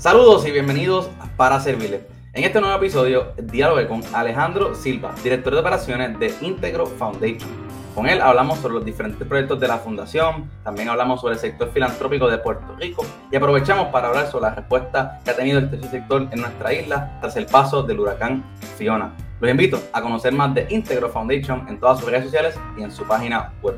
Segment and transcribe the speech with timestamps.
[0.00, 2.06] Saludos y bienvenidos Para Servirle.
[2.32, 7.50] En este nuevo episodio, diálogo con Alejandro Silva, director de operaciones de Integro Foundation.
[7.94, 11.70] Con él hablamos sobre los diferentes proyectos de la fundación, también hablamos sobre el sector
[11.70, 15.68] filantrópico de Puerto Rico y aprovechamos para hablar sobre la respuesta que ha tenido el
[15.68, 18.42] tercer sector en nuestra isla tras el paso del huracán
[18.78, 19.14] Fiona.
[19.38, 22.90] Los invito a conocer más de Integro Foundation en todas sus redes sociales y en
[22.90, 23.76] su página web.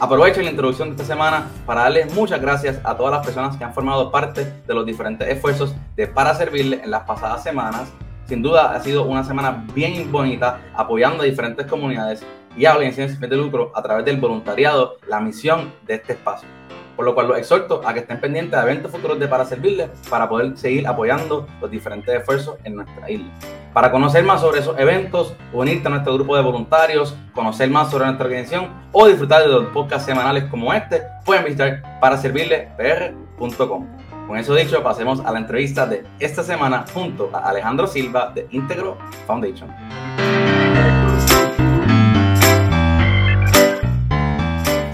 [0.00, 3.64] Aprovecho la introducción de esta semana para darles muchas gracias a todas las personas que
[3.64, 7.92] han formado parte de los diferentes esfuerzos de Para Servirle en las pasadas semanas.
[8.26, 12.24] Sin duda ha sido una semana bien bonita apoyando a diferentes comunidades
[12.56, 16.48] y a organizaciones de lucro a través del voluntariado, la misión de este espacio.
[16.96, 19.90] Por lo cual los exhorto a que estén pendientes de eventos futuros de Para Servirle
[20.08, 23.26] para poder seguir apoyando los diferentes esfuerzos en nuestra isla.
[23.72, 28.04] Para conocer más sobre esos eventos, unirte a nuestro grupo de voluntarios, conocer más sobre
[28.04, 33.86] nuestra organización o disfrutar de los podcasts semanales como este, pueden visitar paraservirlepr.com.
[34.28, 38.46] Con eso dicho, pasemos a la entrevista de esta semana junto a Alejandro Silva de
[38.52, 39.68] Integro Foundation.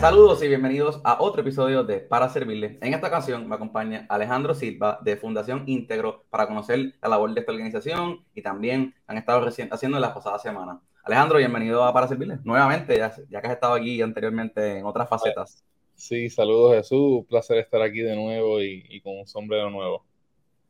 [0.00, 2.78] Saludos y bienvenidos a otro episodio de Para Servirle.
[2.80, 7.40] En esta ocasión me acompaña Alejandro Silva de Fundación Íntegro para conocer la labor de
[7.40, 10.78] esta organización y también han estado haciendo en las pasadas semanas.
[11.04, 15.66] Alejandro, bienvenido a Para Servirle nuevamente, ya, que has estado aquí anteriormente en otras facetas.
[15.94, 20.06] Sí, saludos Jesús, un placer estar aquí de nuevo y, con un sombrero nuevo.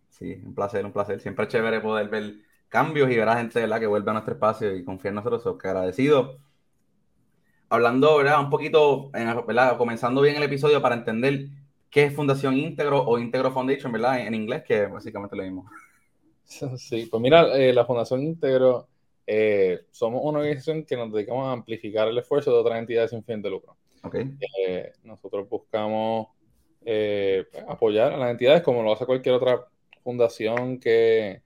[0.09, 1.21] Sí, un placer, un placer.
[1.21, 2.35] Siempre es chévere poder ver
[2.69, 5.57] cambios y ver a gente que vuelve a nuestro espacio y confiar en nosotros.
[5.57, 6.41] Que agradecido
[7.71, 8.41] hablando, ¿verdad?
[8.41, 9.79] Un poquito, ¿verdad?
[9.79, 11.47] Comenzando bien el episodio para entender
[11.89, 14.27] qué es Fundación Íntegro o Íntegro Foundation, ¿verdad?
[14.27, 15.71] En, inglés, que básicamente lo mismo.
[16.79, 18.89] Sí, pues mira, eh, la Fundación Íntegro
[19.25, 23.23] eh, somos una organización que nos dedicamos a amplificar el esfuerzo de otras entidades sin
[23.23, 23.77] fin de lucro.
[24.03, 24.33] Okay.
[24.59, 26.27] Eh, nosotros buscamos
[27.69, 29.65] apoyar a las entidades como lo hace cualquier otra
[30.03, 31.43] fundación que,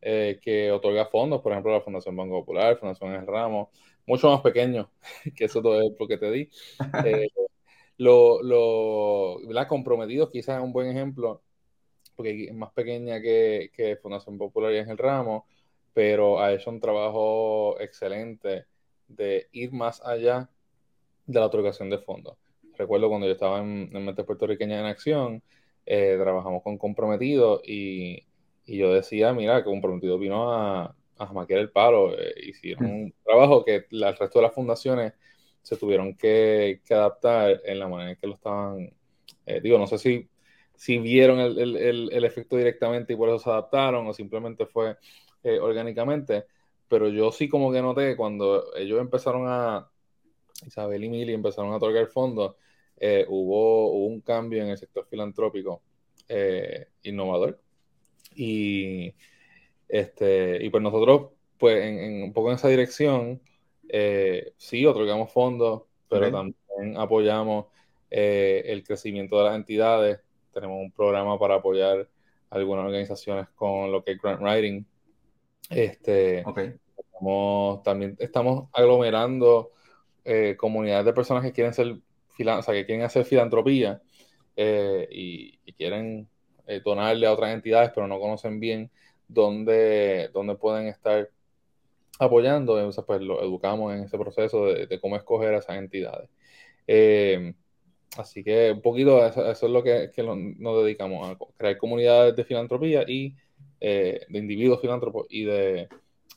[0.00, 3.70] que otorga fondos, por ejemplo la Fundación Banco Popular, Fundación El Ramo,
[4.08, 4.90] mucho más pequeño
[5.36, 6.50] que eso todo es lo que te di.
[7.06, 7.28] Eh,
[7.98, 11.42] lo, lo comprometidos quizás es un buen ejemplo,
[12.16, 15.46] porque es más pequeña que, que Fundación Popular y el Ramo,
[15.92, 18.66] pero ha hecho un trabajo excelente
[19.08, 20.48] de ir más allá
[21.26, 22.38] de la otorgación de fondos.
[22.76, 25.42] Recuerdo cuando yo estaba en, en Mente Puertorriqueña en Acción,
[25.86, 28.26] eh, trabajamos con Comprometido y,
[28.64, 32.18] y, yo decía, mira, que Comprometido vino a, a maquillar el palo.
[32.18, 35.12] Eh, hicieron un trabajo que el resto de las fundaciones
[35.62, 38.92] se tuvieron que, adaptar en la manera en que lo estaban.
[39.46, 40.28] Eh, digo, no sé si,
[40.74, 44.96] si vieron el, efecto directamente y por eso se adaptaron o simplemente fue
[45.42, 46.46] eh, orgánicamente,
[46.88, 49.90] pero yo sí como que noté cuando ellos empezaron a,
[50.66, 52.56] Isabel y Mili empezaron a otorgar fondos,
[53.28, 55.82] hubo, hubo, un cambio en el sector filantrópico
[57.04, 57.60] innovador.
[58.34, 59.14] Y,
[59.88, 63.40] este, y pues nosotros, pues en, un poco en esa dirección,
[63.88, 67.66] eh, sí, otorgamos fondos, pero también apoyamos
[68.10, 70.20] eh, el crecimiento de las entidades.
[70.52, 72.08] Tenemos un programa para apoyar
[72.50, 74.84] algunas organizaciones con lo que es grant writing.
[75.70, 76.44] Este,
[77.82, 79.72] también estamos aglomerando
[80.24, 81.96] eh, comunidades de personas que quieren ser
[82.40, 84.00] o sea, que quieren hacer filantropía
[84.56, 86.28] y, y, quieren
[86.84, 88.92] donarle a otras entidades, pero no conocen bien
[89.28, 91.30] donde, donde pueden estar
[92.18, 96.28] apoyando, entonces pues lo educamos en ese proceso de, cómo escoger a esas entidades.
[96.86, 97.54] Eh,
[98.16, 100.10] así que un poquito eso, es lo que,
[100.58, 103.36] nos dedicamos, a crear comunidades de filantropía y
[103.80, 105.88] eh, de individuos filántropos y de,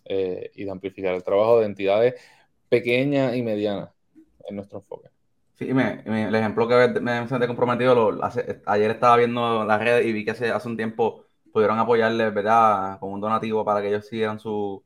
[0.05, 2.21] eh, y amplificar el trabajo de entidades
[2.69, 3.89] pequeñas y medianas
[4.47, 5.09] en nuestro enfoque.
[5.55, 8.19] Sí, el ejemplo que me, me comprometido, lo,
[8.65, 12.99] ayer estaba viendo las redes y vi que hace, hace un tiempo pudieron apoyarles, ¿verdad?
[12.99, 14.83] Con un donativo para que ellos siguieran su,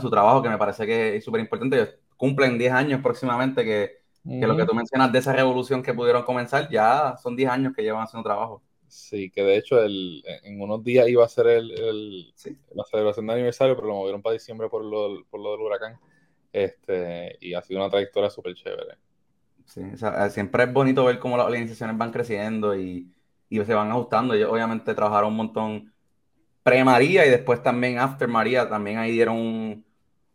[0.00, 1.76] su trabajo, que me parece que es súper importante.
[1.76, 6.24] Ellos cumplen 10 años próximamente, que, lo que tú mencionas de esa revolución que pudieron
[6.24, 8.62] comenzar, ya son 10 años que llevan haciendo trabajo.
[8.88, 12.32] Sí, que de hecho el, en unos días iba a ser el,
[12.72, 15.98] la celebración de aniversario, pero lo movieron para diciembre por lo, por lo del huracán.
[16.52, 18.96] Este, y ha sido una trayectoria súper chévere.
[19.66, 19.82] Sí,
[20.30, 23.12] siempre es bonito ver cómo las organizaciones van creciendo y,
[23.48, 24.34] y se van ajustando.
[24.34, 25.92] Ellos obviamente trabajaron un montón
[26.66, 29.84] pre-María y después también after María, también ahí dieron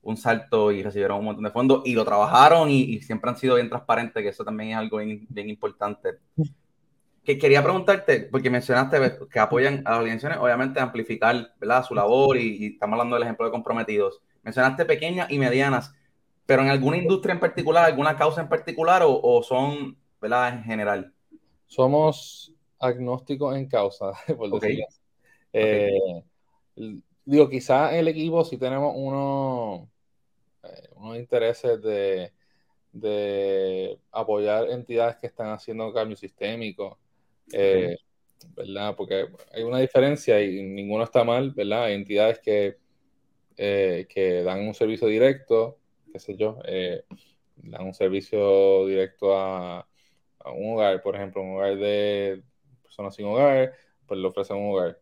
[0.01, 3.55] un, salto y recibieron un montón de fondos y lo trabajaron y, siempre han sido
[3.55, 6.19] bien transparentes, que eso también es algo bien, importante.
[7.25, 8.97] Que quería preguntarte, porque mencionaste
[9.29, 11.83] que apoyan a las organizaciones, obviamente amplificar ¿verdad?
[11.83, 14.21] su labor y, estamos hablando del ejemplo de comprometidos.
[14.41, 15.93] Mencionaste pequeñas y medianas,
[16.45, 20.53] pero en alguna industria en particular, alguna causa en particular o, son ¿verdad?
[20.53, 21.13] en general?
[21.67, 24.85] Somos agnósticos en causa, por decirlo
[25.53, 26.23] Eh,
[27.25, 29.89] digo, quizás el equipo si tenemos uno,
[30.63, 32.31] eh, unos intereses de,
[32.91, 36.99] de, apoyar entidades que están haciendo cambio sistémico,
[37.51, 37.97] eh,
[38.55, 38.95] ¿verdad?
[38.95, 41.85] Porque hay una diferencia y ninguno está mal, ¿verdad?
[41.85, 42.77] Hay entidades que,
[43.55, 45.77] que dan un servicio directo,
[46.11, 46.57] qué sé yo,
[47.57, 49.87] dan un servicio directo a,
[50.43, 52.43] a un hogar, por ejemplo, un hogar de
[52.81, 53.73] personas sin hogar,
[54.05, 54.99] pues le ofrecen un hogar.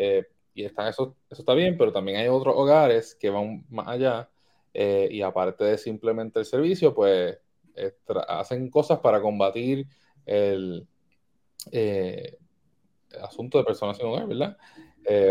[0.00, 0.24] Eh,
[0.54, 4.30] y está, eso, eso está bien, pero también hay otros hogares que van más allá
[4.72, 7.36] eh, y aparte de simplemente el servicio, pues
[8.28, 9.86] hacen cosas para combatir
[10.26, 10.86] el,
[11.72, 12.38] eh,
[13.22, 14.56] asunto de personas sin hogar, ¿verdad?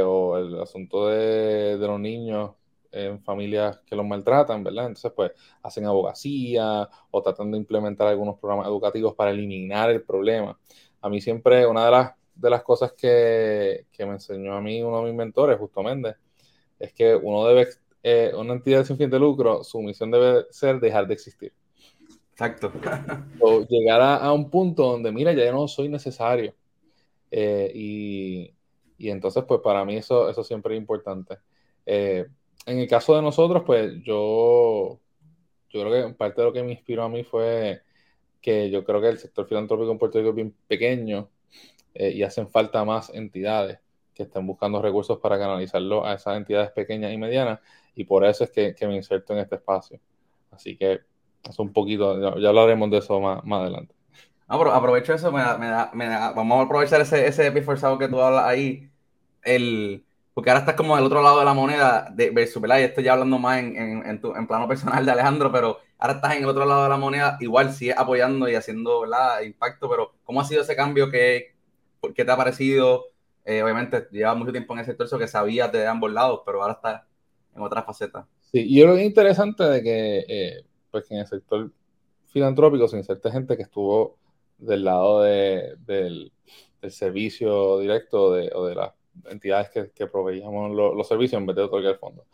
[0.06, 2.52] o el asunto de, de los niños
[2.92, 4.88] en familias que los maltratan, ¿verdad?
[4.88, 5.31] Entonces, pues
[5.62, 10.58] hacen abogacía o tratan de implementar algunos programas educativos para eliminar el problema.
[11.02, 14.81] A mí siempre, una de las, de las cosas que, que me enseñó a mí
[14.81, 16.16] uno de mis mentores, Justo Méndez,
[16.80, 17.68] es que uno debe,
[18.04, 21.54] eh, una entidad sin fin de lucro, su misión debe ser dejar de existir.
[22.31, 22.72] Exacto.
[23.42, 26.54] o llegar a, un punto donde, mira, ya no soy necesario.
[27.31, 28.54] Eh, y,
[28.98, 31.38] y, entonces, pues para mí eso, eso siempre es importante.
[31.86, 32.28] Eh,
[32.66, 35.00] en el caso de nosotros, pues yo,
[35.69, 37.81] yo creo que parte de lo que me inspiró a mí fue
[38.42, 41.30] que yo creo que el sector filantrópico en Puerto Rico es bien pequeño
[42.00, 43.80] eh, y hacen falta más entidades
[44.14, 47.60] que estén buscando recursos para canalizarlo a esas entidades pequeñas y medianas
[47.96, 50.00] y por eso es que, me inserto en este espacio.
[50.52, 51.00] Así que
[51.50, 53.96] es un poquito, ya, hablaremos de eso más, más adelante.
[54.48, 55.58] Ah, aprovecho eso, me da,
[55.94, 58.88] me da, vamos a aprovechar ese, ese epiforzado que tú hablas ahí,
[59.42, 60.06] el,
[60.36, 62.80] porque ahora estás como del otro lado de la moneda de versus, ¿verdad?
[62.80, 66.14] Y estoy ya hablando más en, en, tu, en, plano personal de Alejandro, pero ahora
[66.14, 69.42] estás en el otro lado de la moneda, igual sigue apoyando y haciendo, ¿verdad?
[69.42, 71.10] Impacto, pero ¿cómo ha sido ese cambio?
[71.10, 71.56] ¿Qué,
[72.16, 73.06] qué te ha parecido?
[73.46, 76.62] Eh, obviamente, lleva mucho tiempo en ese sector, eso que sabías de ambos lados, pero
[76.62, 77.04] ahora estás
[77.56, 78.28] en otra faceta.
[78.52, 81.72] Sí, y yo creo que es interesante de que, eh, pues que en el sector
[82.28, 84.18] filantrópico se inserte gente que estuvo
[84.58, 86.32] del lado de, del,
[86.82, 88.94] del, servicio directo de, o de la
[89.30, 92.26] entidades que, que proveíamos los servicios en vez de otorgar el fondo.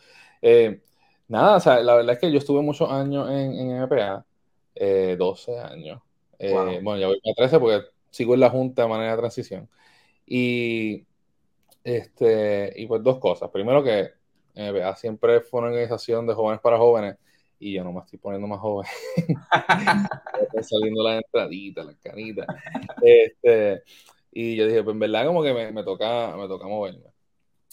[0.42, 0.82] Eh,
[1.28, 4.26] nada, o sea, la verdad es que yo estuve muchos años en, en MPA,
[5.18, 6.02] 12 eh, años.
[6.40, 9.68] Eh, bueno, ya voy a 13 porque sigo en la Junta de manera de transición.
[10.26, 11.04] Y,
[11.84, 13.50] este, y pues dos cosas.
[13.50, 14.12] Primero que
[14.54, 17.18] MPA siempre fue una organización de jóvenes para jóvenes
[17.58, 18.88] y yo no me estoy poniendo más joven.
[19.18, 22.46] Están saliendo las entraditas, las canitas.
[23.02, 23.82] Este,
[24.32, 27.12] y yo dije, pues en verdad como que me, toca, me toca moverme.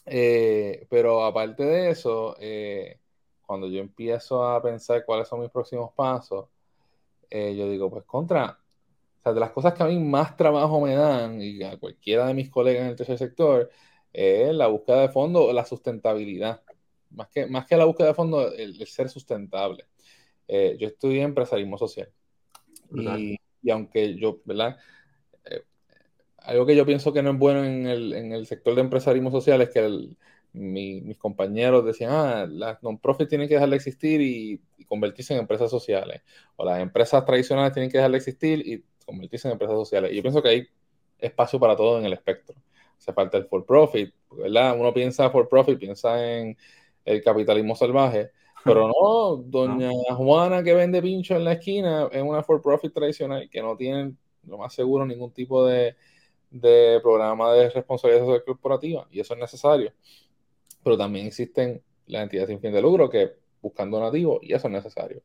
[0.07, 2.99] Eh, pero aparte de eso, eh,
[3.45, 6.49] cuando yo empiezo a pensar cuáles son mis próximos pasos,
[7.29, 8.59] eh, yo digo, pues contra,
[9.21, 12.27] o sea, de las cosas que a mí más trabajo me dan, y a cualquiera
[12.27, 13.71] de mis colegas en el tercer sector,
[14.13, 16.63] es la búsqueda de fondo, la sustentabilidad.
[17.11, 19.87] Más que, más que la búsqueda de fondo, el, ser sustentable.
[20.49, 22.11] yo estudié empresarismo social.
[22.93, 24.79] Y, y, aunque yo, ¿verdad?
[26.43, 29.31] algo que yo pienso que no es bueno en el, en el sector de empresarismo
[29.31, 30.09] social es que
[30.53, 35.71] mis compañeros decían, ah, las non-profit tienen que dejar de existir y, convertirse en empresas
[35.71, 36.23] sociales.
[36.57, 40.13] O las empresas tradicionales tienen que dejar de existir y convertirse en empresas sociales.
[40.13, 40.69] Y yo pienso que hay
[41.19, 42.57] espacio para todo en el espectro.
[42.99, 44.79] Hace falta el for profit, ¿verdad?
[44.79, 46.57] Uno piensa for profit, piensa en
[47.05, 48.31] el capitalismo salvaje,
[48.65, 53.49] pero no, doña Juana que vende pincho en la esquina es una for profit tradicional
[53.49, 54.15] que no tiene
[54.47, 55.97] lo más seguro ningún tipo de,
[56.51, 59.93] de programa de responsabilidad social corporativa y eso es necesario.
[60.83, 63.33] Pero también existen las entidades sin fin de lucro que
[63.63, 65.23] buscan donativos y eso es necesario.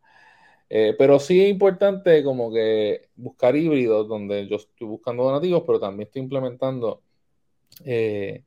[0.69, 5.79] Eh, pero sí es importante como que buscar híbridos donde yo estoy buscando donativos, pero
[5.79, 7.01] también estoy implementando
[7.85, 8.43] eh,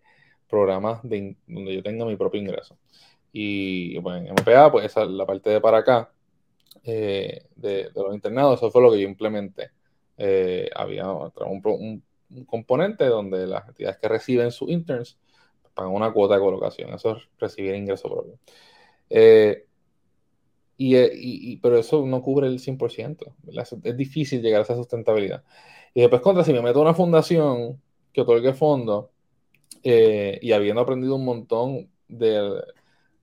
[0.49, 2.77] programas de, donde yo tenga mi propio ingreso.
[3.33, 6.11] Y bueno, en MPA, pues esa es la parte de para acá
[6.85, 9.71] eh, de, los internados, eso fue lo que yo implementé.
[10.75, 12.03] había un,
[12.47, 15.19] componente donde las entidades que reciben sus interns
[15.75, 16.93] pagan una cuota de colocación.
[16.95, 18.39] Eso es recibir ingreso propio.
[20.79, 23.35] Eh, y, pero eso no cubre el 100%.
[23.83, 25.43] Es difícil llegar a esa sustentabilidad.
[25.95, 27.81] Y después, contra, si me meto a una fundación
[28.13, 29.07] que otorgue fondos
[29.83, 32.63] eh, y habiendo aprendido un montón de,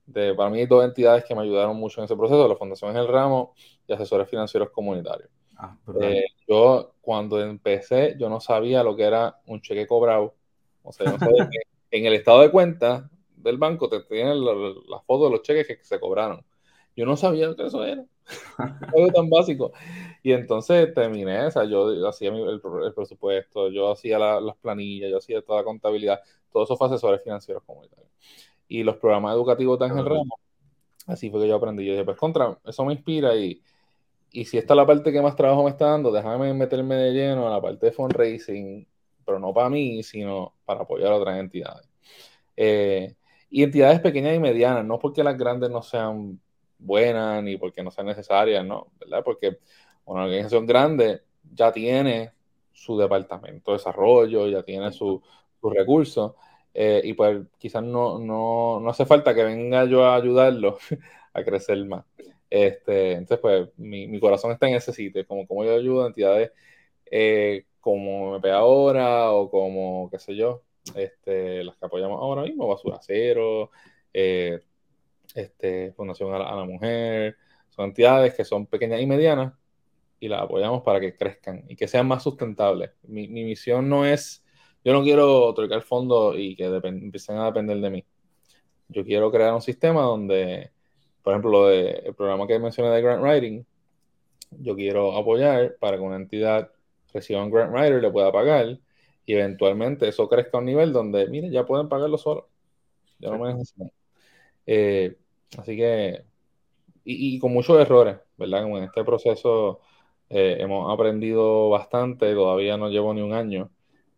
[0.05, 3.07] de, para mí, dos entidades que me ayudaron mucho en ese proceso, la Fundación El
[3.07, 3.53] Ramo
[3.87, 5.29] y Asesores Financieros Comunitarios.
[5.57, 10.35] Ah, eh, yo cuando empecé, yo no sabía lo que era un cheque cobrado.
[10.83, 14.99] O sea, no sabía que en el estado de cuenta del banco te tienen la,
[15.05, 16.43] foto de los cheques que se cobraron.
[16.95, 18.05] Yo no sabía lo que eso era.
[18.57, 19.73] Algo tan básico.
[20.23, 22.61] Y entonces terminé, o sea, yo hacía el,
[22.93, 26.21] presupuesto, yo hacía las planillas, yo hacía toda la contabilidad.
[26.51, 28.09] todo eso fue asesores financieros comunitarios.
[28.67, 30.39] Y los programas educativos de Ángel Ramos,
[31.05, 31.85] así fue que yo aprendí.
[31.85, 33.61] Yo dije, pues contra, eso me inspira y,
[34.31, 37.11] y si esta es la parte que más trabajo me está dando, déjame meterme de
[37.13, 38.87] lleno a la parte de fundraising,
[39.25, 41.87] pero no para mí, sino para apoyar a otras entidades.
[42.57, 43.15] Eh,
[43.49, 46.39] y entidades pequeñas y medianas, no porque las grandes no sean
[46.85, 49.23] buenas ni porque no sean necesarias, no, ¿verdad?
[49.23, 49.59] Porque
[50.05, 51.21] una organización grande
[51.53, 52.31] ya tiene
[52.71, 55.21] su departamento de desarrollo, ya tiene sus
[55.61, 56.33] recursos,
[56.73, 60.77] eh, y pues quizás no, no, no, hace falta que venga yo a ayudarlo
[61.33, 62.05] a crecer más.
[62.49, 66.07] Este, entonces, pues mi, mi, corazón está en ese sitio, como, como yo ayudo a
[66.07, 66.51] entidades
[67.05, 70.63] eh, como MP ahora o como, qué sé yo,
[70.95, 73.71] este, las que apoyamos ahora mismo, Basura Cero,
[74.13, 74.59] eh,
[75.35, 77.37] este, Fundación a la, Mujer,
[77.69, 79.53] son entidades que son pequeñas y medianas
[80.19, 82.91] y las apoyamos para que crezcan y que sean más sustentables.
[83.03, 84.43] Mi, misión no es,
[84.83, 88.05] yo no quiero otorgar fondos y que empiecen a depender de mí.
[88.87, 90.71] Yo quiero crear un sistema donde,
[91.21, 93.65] por ejemplo, lo de, el programa que mencioné de Grant Writing,
[94.51, 96.71] yo quiero apoyar para que una entidad
[97.13, 98.79] reciba un Grant Writer le pueda pagar
[99.25, 102.47] y eventualmente eso crezca a un nivel donde, mire, ya pueden pagarlo solo.
[103.19, 103.91] Ya no me necesitan.
[104.65, 105.17] Eh,
[105.57, 106.23] así que,
[107.03, 108.65] y, con muchos errores, ¿verdad?
[108.65, 109.81] en este proceso
[110.29, 113.69] eh, hemos aprendido bastante, todavía no llevo ni un año,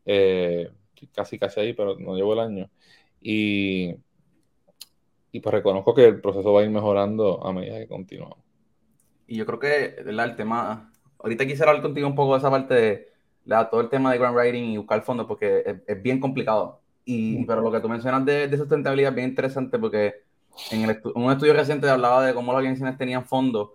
[0.05, 0.72] eh,
[1.13, 2.69] casi casi ahí, pero no llevo el año.
[3.22, 3.96] Y,
[5.31, 8.39] y pues reconozco que el proceso va a ir mejorando a medida que continuamos.
[9.27, 12.74] Y yo creo que el tema, ahorita quisiera hablar contigo un poco de esa parte
[12.74, 13.07] de
[13.69, 16.81] todo el tema de grant writing y buscar fondos porque es, bien complicado.
[17.05, 20.26] Y, pero lo que tú mencionas de, de, sustentabilidad es bien interesante porque
[20.71, 23.71] en un estudio reciente hablaba de cómo las organizaciones tenían fondos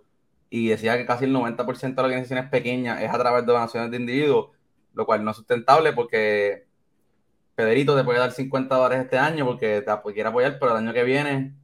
[0.49, 3.91] y decía que casi el 90% de las organizaciones pequeñas es a través de donaciones
[3.91, 4.51] de individuos,
[4.93, 6.67] lo cual no es sustentable porque
[7.55, 10.93] Pedrito te puede dar 50 dólares este año porque te quiere apoyar, pero el año
[10.93, 11.55] que viene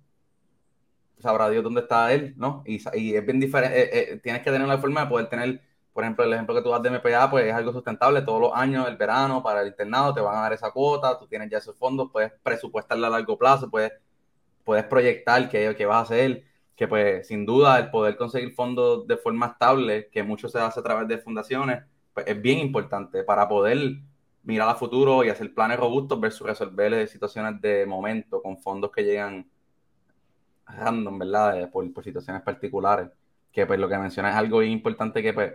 [1.19, 2.63] sabrá Dios dónde está él, ¿no?
[2.65, 5.61] Y, y es bien diferente, eh, eh, tienes que tener la forma de poder tener
[5.99, 8.21] por ejemplo, el ejemplo que tú das de MPA, pues es algo sustentable.
[8.21, 11.27] Todos los años, el verano, para el internado, te van a dar esa cuota, tú
[11.27, 13.91] tienes ya esos fondos, puedes presupuestarla a largo plazo, puedes,
[14.69, 16.43] puedes proyectar qué, qué vas a hacer,
[16.75, 20.79] que pues sin duda el poder conseguir fondos de forma estable, que mucho se hace
[20.79, 21.81] a través de fundaciones,
[22.13, 23.97] pues es bien importante para poder
[24.43, 29.03] mirar a futuro y hacer planes robustos versus resolver situaciones de momento con fondos que
[29.03, 29.49] llegan
[30.67, 31.71] random, ¿verdad?
[31.71, 33.09] Por, por situaciones particulares.
[33.51, 35.51] Que pues lo que mencionas es algo bien importante que pues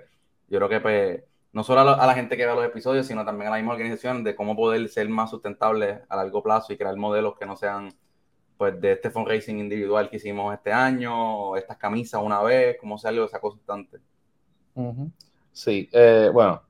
[0.49, 3.47] yo creo que pues, no solo a, la gente que ve los episodios, sino también
[3.47, 6.97] a la misma organización de cómo poder ser más sustentable a largo plazo y crear
[6.97, 7.95] modelos que no sean
[8.57, 13.11] pues de este fundraising individual que hicimos este año, estas camisas una vez, como sea
[13.11, 13.99] algo esa constante.
[15.53, 16.63] Sí, eh, bueno,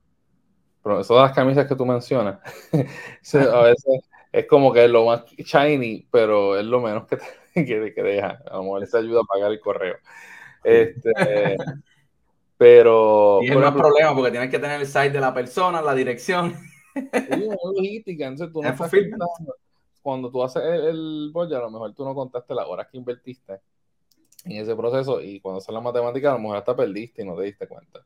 [0.83, 2.39] pero esas las camisas que tú mencionas,
[2.73, 4.01] a veces
[4.35, 7.25] es como que es lo más shiny, pero es lo menos que, te,
[7.95, 8.43] que, deja.
[8.51, 9.97] A lo mejor te ayuda a pagar el correo.
[10.65, 11.57] Este,
[12.59, 13.39] pero.
[13.43, 16.55] Y es más problema porque tienes que tener el site de la persona, la dirección.
[16.95, 18.27] Sí, logística.
[18.27, 18.69] Entonces tú no
[20.05, 23.59] cuando tú haces el, el a lo mejor tú no contaste las horas que invertiste
[24.45, 27.35] en ese proceso y cuando haces la matemática a lo mejor hasta perdiste y no
[27.35, 28.05] te diste cuenta.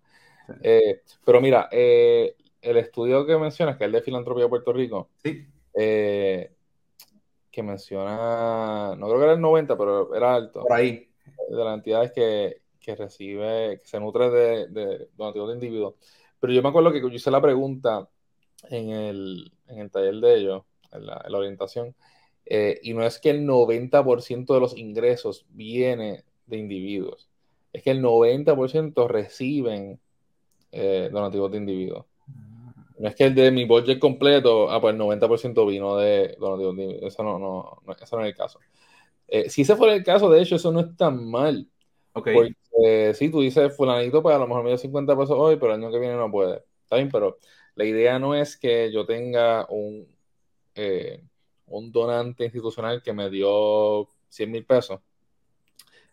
[0.63, 4.73] Eh, pero mira, eh, el estudio que mencionas, que es el de Filantropía de Puerto
[4.73, 5.45] Rico, sí.
[5.75, 6.53] Eh,
[7.51, 10.63] que menciona, no creo que era el 90, pero era alto.
[10.63, 11.11] Por ahí.
[11.51, 15.95] De las entidades que, que recibe, que se nutre de, de donativos de individuos.
[16.39, 18.09] Pero yo me acuerdo que yo hice la pregunta
[18.71, 21.95] en el, en el taller de ellos, en la, orientación,
[22.47, 27.29] eh, y no es que el 90% de los ingresos viene de individuos,
[27.73, 30.01] es que el 90% reciben
[30.73, 32.07] eh, donativos de individuos.
[32.99, 36.77] No es que el de mi budget completo, ah, pues el 90% vino de donativos
[36.77, 37.13] de individuos.
[37.13, 38.59] Eso no, no, no, eso no es el caso.
[39.29, 41.69] Eh, si ese fuera el caso, de hecho, eso no es tan mal.
[42.13, 42.55] Okay.
[42.83, 45.75] Eh, sí, tú dices, fulanito, pues a lo mejor me dio 50 pesos hoy, pero
[45.75, 46.65] el año que viene no puede.
[46.83, 47.39] Está bien, pero
[47.75, 50.09] la idea no es que yo tenga un,
[50.79, 51.23] eh,
[51.67, 55.01] un donante institucional que me dio 100 mil pesos.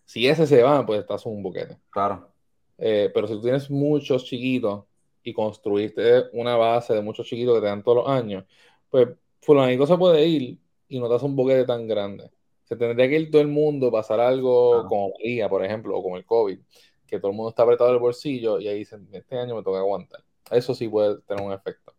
[0.03, 1.77] Si ese se va, pues estás un boquete.
[1.89, 2.29] Claro.
[2.77, 4.85] Eh, pero si tú tienes muchos chiquitos
[5.23, 8.43] y construiste una base de muchos chiquitos que te dan todos los años,
[8.89, 9.09] pues
[9.41, 12.29] fulanito se puede ir y no te hace un boquete tan grande
[12.65, 16.17] se tendría que ir todo el mundo, pasar algo como María, por ejemplo, o como
[16.17, 16.59] el COVID,
[17.07, 19.79] que todo el mundo está apretado el bolsillo y ahí dicen, este año me toca
[19.79, 20.23] aguantar.
[20.49, 21.93] Eso sí puede tener un efecto.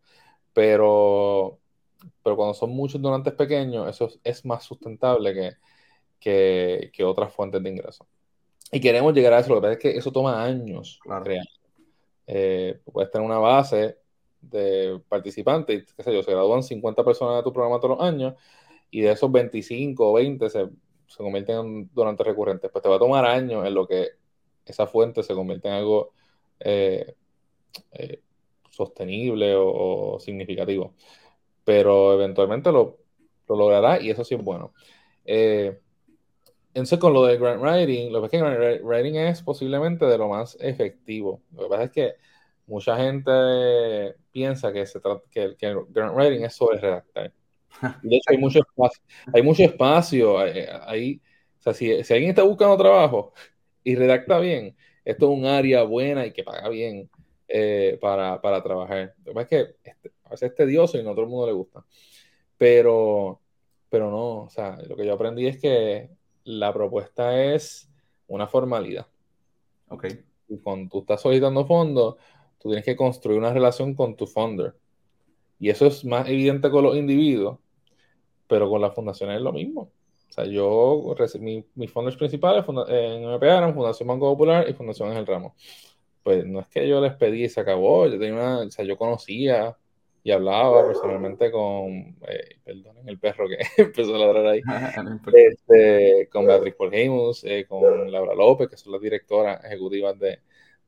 [0.53, 1.59] Pero,
[2.23, 5.57] pero cuando son muchos donantes pequeños, eso es más sustentable
[6.19, 8.07] que, que, otras fuentes de ingreso.
[8.71, 11.23] Y queremos llegar a eso, lo que pasa es que eso toma años claro.
[11.23, 11.45] crear.
[12.27, 13.97] Eh, puedes tener una base
[14.41, 18.33] de participantes, qué sé yo, se gradúan 50 personas de tu programa todos los años
[18.91, 20.69] y de esos 25 o 20 se,
[21.07, 22.69] se convierten en donantes recurrentes.
[22.71, 24.09] Pues te va a tomar años en lo que
[24.65, 26.11] esa fuente se convierte en algo
[26.59, 27.15] eh,
[27.91, 28.21] eh,
[28.69, 30.93] sostenible o, significativo.
[31.67, 32.97] Pero eventualmente lo,
[33.45, 34.73] lo, logrará y eso sí es bueno.
[35.25, 35.77] Eh,
[36.69, 40.17] entonces, con lo de grant writing, lo que es que grant writing es posiblemente de
[40.17, 41.41] lo más efectivo.
[41.51, 42.13] Lo que pasa es que
[42.67, 47.33] mucha gente piensa que, se que, el grant writing es sobre redactar.
[48.01, 49.03] De hecho, hay mucho espacio.
[49.33, 51.21] Hay mucho espacio ahí.
[51.59, 53.33] O sea, si, si, alguien está buscando trabajo
[53.83, 57.09] y redacta bien, esto es un área buena y que paga bien
[57.49, 59.13] eh, para, para, trabajar.
[59.25, 61.29] Lo que pasa es que este, a veces es tedioso y no a todo el
[61.29, 61.85] mundo le gusta.
[62.57, 63.41] Pero,
[63.89, 66.09] pero no, o sea, lo que yo aprendí es que
[66.43, 67.89] la propuesta es
[68.27, 69.07] una formalidad.
[69.89, 70.05] Ok.
[70.49, 72.15] Y cuando tú estás solicitando fondos,
[72.59, 74.75] tú tienes que construir una relación con tu funder.
[75.59, 77.59] Y eso es más evidente con los individuos,
[78.47, 79.91] pero con las fundaciones es lo mismo.
[80.29, 85.09] O sea, yo, mi, mis fondos principales en MPA eran Fundación Banco Popular y Fundación
[85.09, 85.53] Ángel Ramos.
[86.23, 88.83] Pues no es que yo les pedí y se acabó, yo tenía una, o sea,
[88.85, 89.75] yo conocía
[90.23, 94.61] y hablaba personalmente con, eh, perdonen el perro que empezó a ladrar ahí,
[95.33, 100.39] este, con Beatriz Polheimus, eh, con Laura López, que son las directoras ejecutivas de,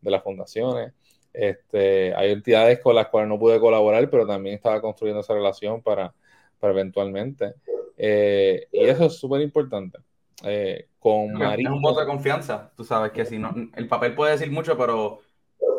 [0.01, 0.93] de las fundaciones.
[1.33, 5.81] Este, hay entidades con las cuales no pude colaborar, pero también estaba construyendo esa relación
[5.81, 6.13] para,
[6.59, 7.53] para eventualmente.
[7.98, 10.00] Eh, y eso es súper importante.
[10.43, 14.33] Eh, con Es un voto de confianza, tú sabes que si no, el papel puede
[14.33, 15.19] decir mucho, pero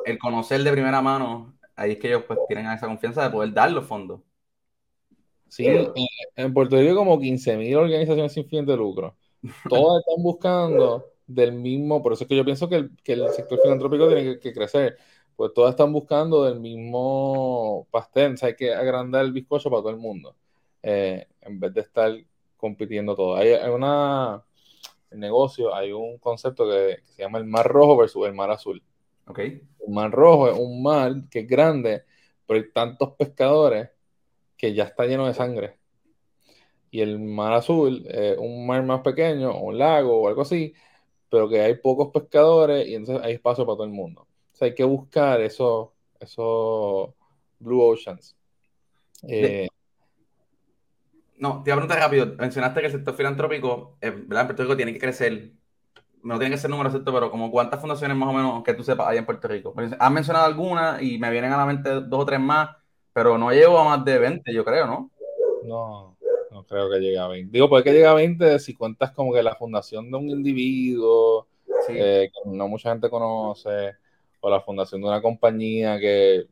[0.04, 3.52] el conocer de primera mano, ahí es que ellos pues tienen esa confianza de poder
[3.54, 4.20] dar los fondos.
[5.48, 5.66] Sí,
[6.36, 9.16] en Puerto Rico hay como 15.000 organizaciones sin fin de lucro.
[9.68, 13.28] Todas están buscando del mismo, por eso es que yo pienso que el, que el
[13.30, 14.98] sector filantrópico tiene que, crecer,
[15.34, 19.80] pues todas están buscando del mismo pastel, o sea, hay que agrandar el bizcocho para
[19.80, 20.36] todo el mundo.
[20.82, 22.12] Eh, en vez de estar
[22.56, 23.36] compitiendo todo.
[23.36, 24.44] Hay, una
[25.10, 28.82] negocio, hay un concepto que, se llama el mar rojo versus el mar azul.
[29.30, 29.62] Okay.
[29.86, 32.04] El mar rojo es un mar que es grande,
[32.46, 33.90] pero hay tantos pescadores
[34.56, 35.78] que ya está lleno de sangre.
[36.90, 40.74] Y el mar azul es un mar más pequeño, un lago o algo así,
[41.28, 44.22] pero que hay pocos pescadores y entonces hay espacio para todo el mundo.
[44.52, 47.10] O sea, hay que buscar esos, esos
[47.60, 48.36] blue oceans.
[49.28, 49.68] Eh,
[51.36, 52.34] no, te iba a preguntar rápido.
[52.36, 54.42] Mencionaste que el sector filantrópico, eh, ¿verdad?
[54.42, 55.52] En Puerto Rico tiene que crecer.
[56.22, 58.82] No tiene que ser número exacto, pero como cuántas fundaciones más o menos que tú
[58.82, 59.74] sepas hay en Puerto Rico.
[59.98, 62.70] Has mencionado algunas y me vienen a la mente dos o tres más,
[63.12, 65.10] pero no llego a más de 20, yo creo, ¿no?
[65.64, 66.16] No,
[66.50, 67.50] no creo que llegue a 20.
[67.50, 71.46] Digo, puede que llegue a 20 si cuentas como que la fundación de un individuo
[71.88, 73.96] eh, que no mucha gente conoce,
[74.40, 76.46] o la fundación de una compañía que,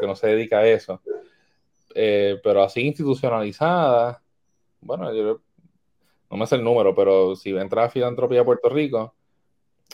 [0.00, 1.00] que no se dedica a eso.
[1.94, 4.22] Eh, pero así institucionalizada,
[4.80, 5.40] bueno, yo
[6.32, 9.14] no me sé el número, pero si entra a Filantropía a Puerto Rico,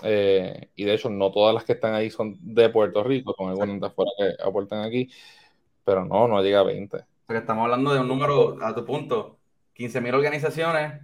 [0.05, 3.51] eh, y de hecho no todas las que están ahí son de Puerto Rico, con
[3.51, 5.11] algunas de afuera que aportan aquí,
[5.85, 6.96] pero no, no llega a 20.
[7.27, 9.40] Porque estamos hablando de un número, a tu punto,
[9.77, 11.03] 15.000 organizaciones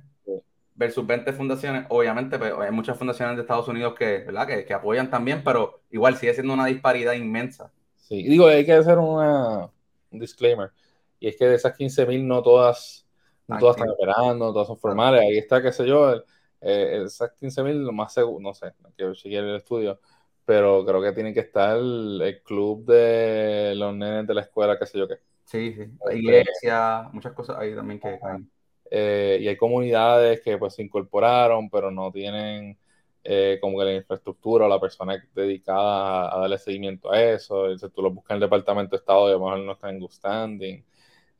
[0.77, 1.87] versus 20 fundaciones.
[1.89, 4.47] Obviamente pues, hay muchas fundaciones de Estados Unidos que, ¿verdad?
[4.47, 7.73] Que, que, apoyan también, pero igual sigue siendo una disparidad inmensa.
[7.97, 9.69] Sí, digo, hay que hacer una,
[10.13, 10.71] un disclaimer,
[11.19, 13.04] y es que de esas 15.000 no todas
[13.47, 15.21] no todas están operando, todas son formales.
[15.23, 16.15] Ahí está, qué sé yo,
[16.61, 20.01] eh, esas 15.000, lo más seguro, no sé, no quiero seguir el estudio,
[20.45, 24.87] pero creo que tiene que estar el, club de los nenes de la escuela, qué
[24.87, 25.17] sé yo qué.
[25.45, 25.83] Sí, sí.
[25.83, 28.51] Este, iglesia, muchas cosas ahí también que caen.
[28.91, 32.79] Eh, y hay comunidades que pues se incorporaron, pero no tienen
[33.27, 37.65] eh, como que la infraestructura o la persona dedicada a, darle seguimiento a eso.
[37.65, 39.91] Entonces, tú lo buscas en el departamento de Estado y a lo mejor no está
[39.91, 40.85] en good standing.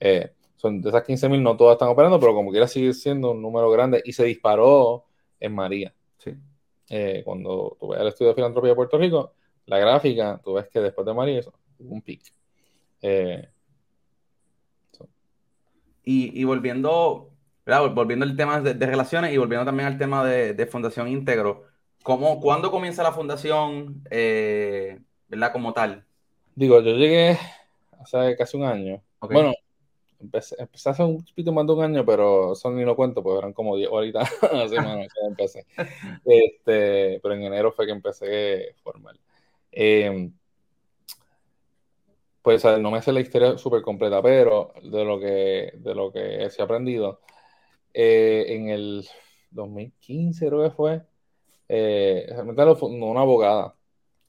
[0.01, 0.33] Eh,
[0.65, 3.71] son de esas 15.000 no todas están operando, pero como quiera sigue siendo un número
[3.71, 5.05] grande y se disparó
[5.39, 5.95] en María.
[6.17, 6.35] Sí.
[6.89, 9.35] Eh, cuando tú ves el estudio de filantropía de Puerto Rico,
[9.67, 12.23] la gráfica, tú ves que después de María es un pic.
[13.03, 13.47] Eh,
[16.07, 17.31] y, volviendo,
[17.95, 21.65] volviendo al tema de, relaciones y volviendo también al tema de, Fundación Íntegro,
[22.03, 24.99] ¿cómo, ¿cuándo comienza la fundación, eh,
[25.29, 25.53] ¿verdad?
[25.53, 26.07] Como tal.
[26.55, 27.39] Digo, yo llegué
[28.01, 29.03] hace casi un año.
[29.21, 29.55] Bueno,
[30.25, 30.57] empecé,
[30.91, 33.77] hace un poquito más de un año, pero eso ni lo cuento, pues eran como
[33.77, 34.31] 10 horitas
[35.29, 35.67] empecé.
[36.25, 39.19] Este, pero en enero fue que empecé formal.
[39.73, 40.31] Eh,
[42.43, 46.45] pues no me sé la historia súper completa, pero de lo que, de lo que
[46.45, 47.21] he aprendido,
[47.95, 49.09] eh, en el
[49.51, 51.03] 2015 creo que fue,
[51.69, 52.31] eh,
[52.83, 53.75] una abogada,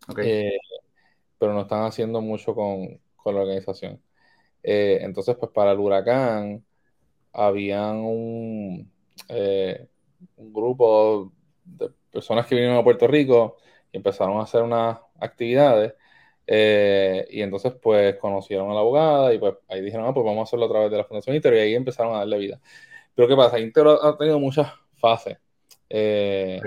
[0.07, 0.49] okay.
[1.37, 4.01] pero no están haciendo mucho con, con la organización.
[4.67, 6.65] Eh, entonces, pues para el huracán,
[7.31, 8.91] habían un,
[9.29, 9.87] eh,
[10.37, 11.31] un grupo
[11.63, 13.57] de personas que vinieron a Puerto Rico
[13.91, 15.93] y empezaron a hacer unas actividades.
[16.47, 20.41] Eh, y entonces, pues, conocieron a la abogada y pues ahí dijeron, ah, pues vamos
[20.41, 22.59] a hacerlo a través de la Fundación Inter y ahí empezaron a darle vida.
[23.13, 23.59] Pero ¿qué pasa?
[23.59, 25.37] Inter ha tenido muchas fases.
[25.89, 26.59] Eh,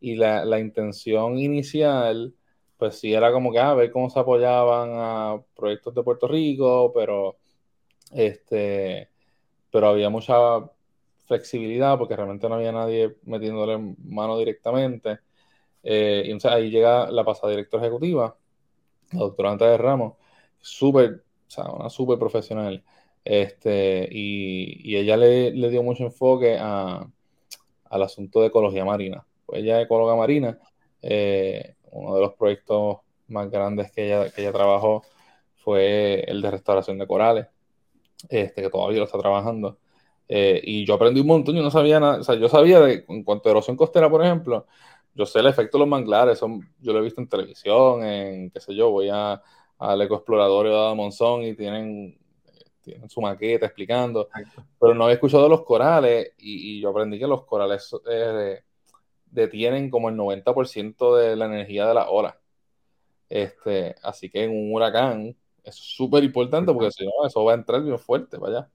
[0.00, 2.34] y la, la, intención inicial,
[2.78, 6.28] pues sí era como que a ah, ver cómo se apoyaban a proyectos de Puerto
[6.28, 7.36] Rico, pero
[8.12, 9.10] este
[9.70, 10.70] pero había mucha
[11.26, 15.20] flexibilidad porque realmente no había nadie metiéndole mano directamente.
[15.82, 18.36] Eh, y entonces ahí llega la pasada directora ejecutiva,
[19.12, 20.14] la doctora Anta de Ramos,
[20.60, 22.84] súper, o sea, una súper profesional.
[23.24, 27.06] Este, y, y ella le, le, dio mucho enfoque a,
[27.90, 29.26] al asunto de ecología marina.
[29.46, 30.58] Pues ella es ecóloga marina,
[31.02, 32.98] eh, uno de los proyectos
[33.28, 35.02] más grandes que ella, que ella trabajó
[35.56, 37.46] fue el de restauración de corales,
[38.28, 39.78] este, que todavía lo está trabajando.
[40.28, 43.04] Eh, y yo aprendí un montón, yo no sabía nada, o sea, yo sabía de,
[43.08, 44.66] en cuanto a erosión costera, por ejemplo,
[45.14, 48.50] yo sé el efecto de los manglares, son, yo lo he visto en televisión, en,
[48.50, 49.42] qué sé yo, voy a,
[49.78, 52.18] al ecoexploratorio de Monzón y tienen,
[52.82, 54.28] tienen su maqueta explicando,
[54.78, 58.62] pero no había escuchado de los corales y, yo aprendí que los corales eh,
[59.30, 62.40] detienen como el 90% de la energía de la ola.
[63.28, 67.56] Este, así que en un huracán es súper importante porque si no, eso va a
[67.56, 68.70] entrar bien fuerte para allá.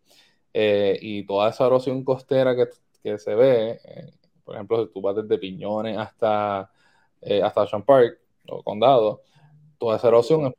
[0.54, 2.68] Eh, y toda esa erosión costera que,
[3.04, 4.12] que se ve, eh,
[4.44, 6.72] por ejemplo, si tú vas desde Piñones hasta,
[7.22, 9.22] eh, hasta Ocean Park o Condado,
[9.78, 10.54] toda esa erosión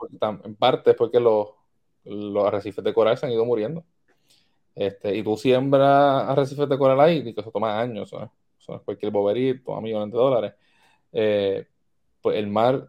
[0.44, 1.48] en parte es porque los,
[2.04, 3.84] los arrecifes de coral se han ido muriendo.
[4.74, 8.30] Este, y tú siembras arrecifes de coral ahí, y que eso toma años, ¿sabes?
[8.68, 10.54] Es cualquier boberito, toma millones de dólares.
[12.20, 12.88] pues el mar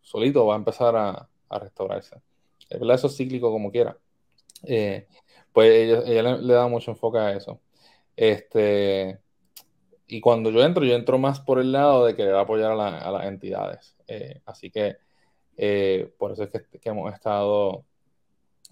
[0.00, 2.16] solito va a empezar a, a restaurarse.
[2.68, 3.96] Es verdad, eso es cíclico como quiera.
[4.64, 5.06] Eh,
[5.52, 5.72] pues
[6.06, 7.60] ella, le, da mucho enfoque a eso.
[8.16, 9.20] Este,
[10.06, 13.26] y cuando yo entro, yo entro más por el lado de querer apoyar a, las
[13.26, 13.96] entidades.
[14.06, 14.98] Eh, así que
[15.56, 17.84] eh, por eso es que, hemos estado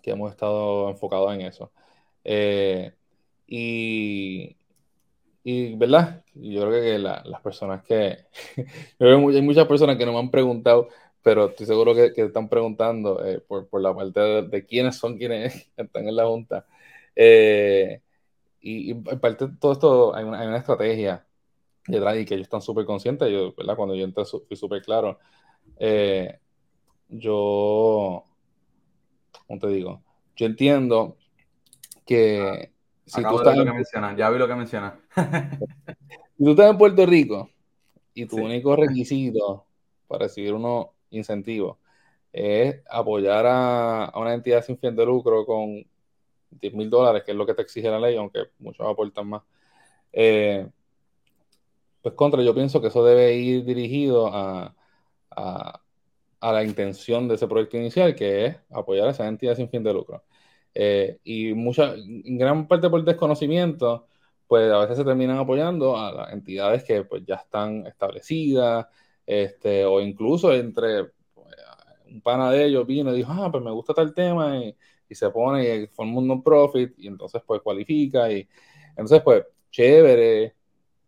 [0.02, 1.72] que hemos estado enfocados en eso.
[3.46, 4.56] y,
[5.44, 6.24] y, ¿verdad?
[6.34, 8.16] Yo creo que las personas que...
[8.98, 10.88] hay muchas personas que no me han preguntado
[11.24, 15.16] pero estoy seguro que, que están preguntando eh, por, por, la parte de, quiénes son
[15.16, 16.66] quienes están en la Junta.
[17.16, 18.02] Eh,
[18.60, 21.26] y, en parte de todo esto hay una, hay una, estrategia
[21.86, 23.30] detrás y que ellos están súper conscientes.
[23.32, 23.74] Yo, ¿verdad?
[23.74, 25.18] Cuando yo entré fui súper claro.
[25.78, 26.38] Eh,
[27.08, 28.24] yo,
[29.46, 30.02] ¿cómo te digo?
[30.36, 31.16] Yo entiendo
[32.04, 32.73] que
[33.06, 33.56] si tú estás...
[33.56, 34.94] Lo que mencionas, ya vi lo que mencionas.
[36.36, 37.50] si tú estás en Puerto Rico
[38.14, 39.66] y tu único requisito
[40.06, 41.78] para recibir uno incentivo
[42.34, 45.86] es apoyar a, una entidad sin fin de lucro con
[46.50, 49.42] 10 mil dólares, que es lo que te exige la ley, aunque muchos aportan más.
[50.12, 50.68] Eh,
[52.02, 54.74] pues contra, yo pienso que eso debe ir dirigido a,
[55.30, 55.80] a,
[56.40, 59.94] la intención de ese proyecto inicial, que es apoyar a esa entidad sin fin de
[59.94, 60.24] lucro.
[60.74, 64.08] Eh, y mucha, gran parte por desconocimiento,
[64.46, 68.86] pues a veces se terminan apoyando a las entidades que pues ya están establecidas,
[69.26, 71.48] este, o incluso entre pues,
[72.06, 74.76] un pana de ellos vino y dijo, ah, pues me gusta tal tema, y,
[75.10, 78.48] se pone y forma un non-profit, y entonces pues cualifica, y
[78.90, 80.54] entonces pues chévere,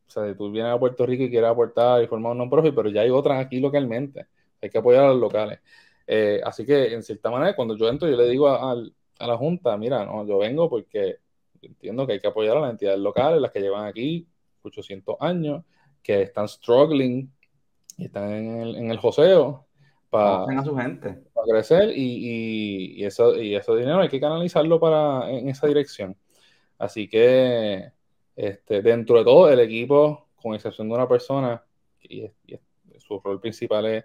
[0.06, 2.88] o sea, tú vienes a Puerto Rico y quieres aportar y formar un non-profit, pero
[2.88, 4.26] ya hay otras aquí localmente,
[4.62, 5.60] hay que apoyar a los locales.
[6.06, 8.76] Eh, así que en cierta manera, cuando yo entro, yo le digo a,
[9.18, 11.16] a la Junta, mira, no, yo vengo porque
[11.62, 14.26] entiendo que hay que apoyar a las entidades locales, las que llevan aquí
[14.62, 15.64] 800 años,
[16.02, 17.32] que están struggling
[17.96, 19.66] y están en el, en el joseo
[20.10, 21.24] para, su gente.
[21.34, 26.16] para crecer y, y, eso, y ese dinero hay que canalizarlo para, en esa dirección.
[26.78, 27.92] Así que
[28.34, 31.64] este, dentro de todo el equipo, con excepción de una persona,
[32.02, 32.30] y,
[32.98, 34.04] su rol principal es,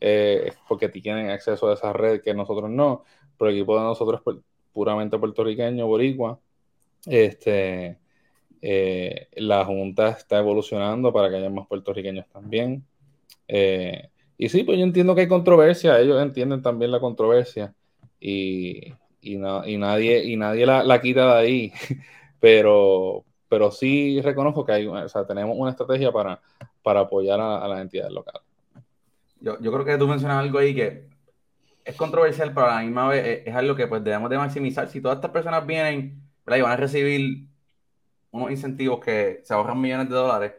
[0.00, 3.04] eh, porque tienen acceso a esa red que nosotros no,
[3.38, 4.36] pero el equipo de nosotros es
[4.72, 6.38] puramente puertorriqueño, boricua,
[7.06, 7.98] este,
[8.60, 12.84] eh, la Junta está evolucionando para que haya más puertorriqueños también.
[13.48, 14.08] Eh,
[14.38, 17.74] y sí, pues yo entiendo que hay controversia, ellos entienden también la controversia
[18.20, 21.72] y, y, nadie, y nadie la, quita de ahí,
[22.40, 26.40] pero, pero sí reconozco que hay, o sea, tenemos una estrategia para,
[26.82, 28.42] para apoyar a, las entidades locales.
[29.40, 31.11] Yo, yo, creo que tú mencionas algo ahí que
[31.84, 34.88] es controversial, pero a la misma vez es, algo que pues debemos de maximizar.
[34.88, 37.46] Si todas estas personas vienen y van a recibir
[38.30, 40.52] unos incentivos que se ahorran millones de dólares,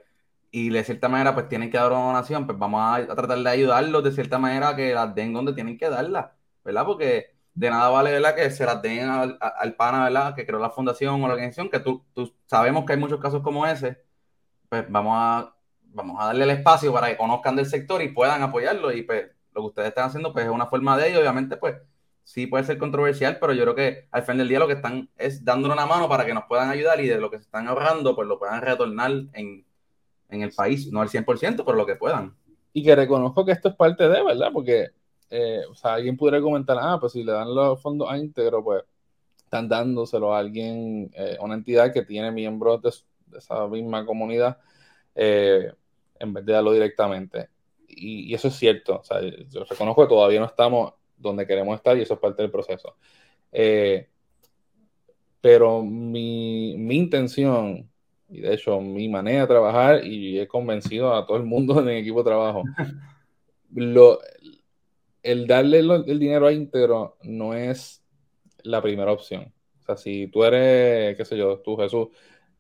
[0.52, 3.50] y de cierta manera pues tienen que dar una donación, pues vamos a, tratar de
[3.50, 6.86] ayudarlos de cierta manera que las den donde tienen que darla, ¿verdad?
[6.86, 8.36] Porque de nada vale, ¿verdad?
[8.36, 10.36] Que se las den al, al, pana, ¿verdad?
[10.36, 13.42] Que creó la fundación o la organización, que tú, tú sabemos que hay muchos casos
[13.42, 14.04] como ese,
[14.70, 15.56] pues vamos a,
[15.86, 19.32] vamos a darle el espacio para que conozcan del sector y puedan apoyarlo y pues
[19.54, 21.76] lo que ustedes están haciendo pues es una forma de ello, obviamente pues
[22.24, 25.10] sí puede ser controversial, pero yo creo que al fin del día lo que están
[25.18, 27.68] es dándole una mano para que nos puedan ayudar y de lo que se están
[27.68, 29.66] ahorrando pues lo puedan retornar en,
[30.30, 32.36] en el país, no al 100%, pero lo que puedan.
[32.72, 34.50] Y que reconozco que esto es parte de, ¿verdad?
[34.52, 34.92] Porque
[35.36, 38.64] eh, o sea, alguien pudiera comentar, ah, pues si le dan los fondos a íntegro,
[38.64, 38.84] pues
[39.44, 42.94] están dándoselo a alguien, eh, una entidad que tiene miembros de,
[43.40, 44.60] esa misma comunidad,
[45.16, 45.74] eh,
[46.20, 47.50] en vez de darlo directamente.
[47.96, 51.98] Y, eso es cierto, o sea, yo reconozco que todavía no estamos donde queremos estar
[51.98, 52.96] y eso es parte del proceso.
[55.42, 57.90] pero mi, mi intención,
[58.30, 61.90] y de hecho mi manera de trabajar, y he convencido a todo el mundo en
[61.90, 62.64] el equipo de trabajo,
[63.74, 64.20] lo,
[65.24, 68.04] el darle el dinero a íntegro no es
[68.64, 69.54] la primera opción.
[69.82, 72.08] O sea, si tú eres, qué sé yo, tú Jesús,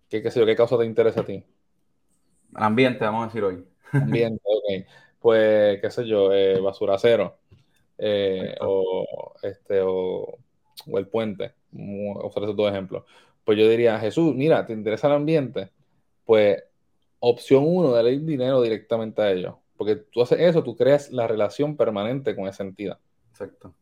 [0.10, 1.44] qué, qué sé yo, qué causa te interesa a ti.
[2.54, 3.64] Ambiente, vamos a decir hoy.
[3.92, 4.86] Ambiente, ok.
[5.24, 7.38] Pues, qué sé yo, eh, basura cero.
[7.98, 10.38] Eh, o, este, o,
[10.88, 11.54] el puente.
[11.72, 13.06] Usar esos dos ejemplos.
[13.46, 15.72] Pues yo diría, Jesús, mira, ¿te interesa el ambiente?
[16.26, 16.62] Pues,
[17.20, 19.56] opción uno, darle dinero directamente a ellos.
[19.78, 23.00] Porque tú haces eso, tú creas la relación permanente con esa entidad.
[23.30, 23.74] Exacto.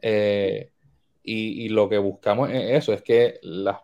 [0.00, 0.72] Eh,
[1.22, 3.78] y, lo que buscamos es eso, es que las,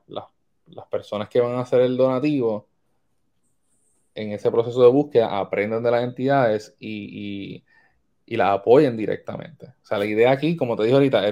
[0.90, 2.66] personas que van a hacer el donativo
[4.18, 7.62] en ese proceso de búsqueda aprendan de las entidades y,
[8.26, 9.66] y, las apoyen directamente.
[9.66, 11.22] O sea, la idea aquí, como te dije ahorita,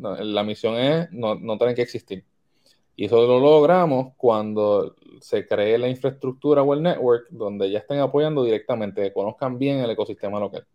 [0.00, 2.24] la misión es no, no tener que existir.
[2.96, 7.98] Y eso lo logramos cuando se cree la infraestructura o el network donde ya estén
[7.98, 10.66] apoyando directamente, conozcan bien el ecosistema local.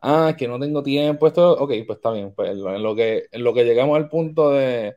[0.00, 2.32] Ah, que no tengo tiempo, esto, ok, pues está bien.
[2.34, 4.96] Pues en lo que, en lo que llegamos al punto de,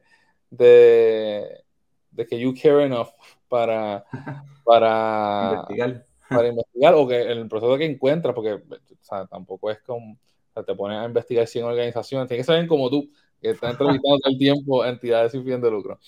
[0.50, 1.64] de,
[2.12, 3.10] de que you care enough
[3.48, 4.06] para,
[4.66, 6.06] para investigar.
[6.28, 8.60] Para investigar o que el proceso que encuentras, porque o
[9.00, 12.68] sea, tampoco es como, o sea, te pones a investigar 100 organizaciones, tienes que saber
[12.68, 16.00] como tú, que están entrevistando todo el tiempo entidades sin fin de lucro.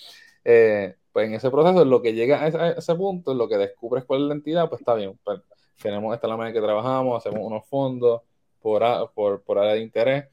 [0.43, 3.57] Eh, pues en ese proceso, en lo que llega a ese, punto, en lo que
[3.57, 5.19] descubres cuál es la entidad, pues está bien.
[5.23, 5.41] Pues
[5.81, 8.21] tenemos esta la manera que trabajamos, hacemos unos fondos
[8.61, 10.25] por, por, por área de interés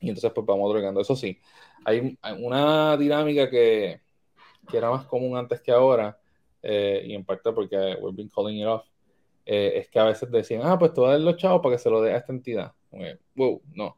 [0.00, 1.00] y entonces pues vamos otorgando.
[1.00, 1.38] Eso sí,
[1.84, 4.00] hay, una dinámica que,
[4.68, 6.18] que, era más común antes que ahora,
[6.62, 8.84] eh, y en parte porque we've been calling it off,
[9.46, 11.74] eh, es que a veces decían, ah, pues te voy a dar los chavos para
[11.74, 12.72] que se lo dé a esta entidad.
[13.34, 13.96] wow, no.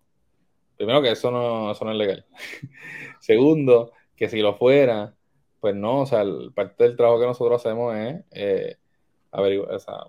[0.76, 2.26] Primero que eso no, eso no es legal.
[3.20, 5.14] Segundo, que si lo fuera,
[5.60, 8.76] pues no, o sea, parte del trabajo que nosotros hacemos es eh,
[9.30, 10.06] averiguar, o sea,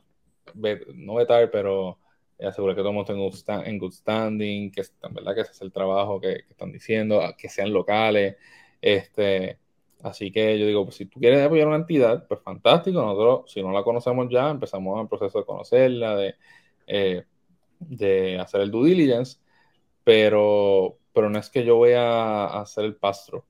[0.96, 2.00] no vetar, pero
[2.40, 6.20] asegurar que todo el mundo esté en good, standing, que verdad que es el trabajo
[6.20, 8.36] que, están diciendo, que sean locales,
[8.82, 9.60] este,
[10.04, 13.62] así que yo digo, pues si tú quieres apoyar una entidad, pues fantástico, nosotros si
[13.62, 16.36] no la conocemos ya, empezamos el proceso de conocerla, de,
[16.88, 17.24] eh,
[17.80, 19.40] de hacer el due diligence,
[20.04, 23.46] pero, pero no es que yo voy a hacer el pastro,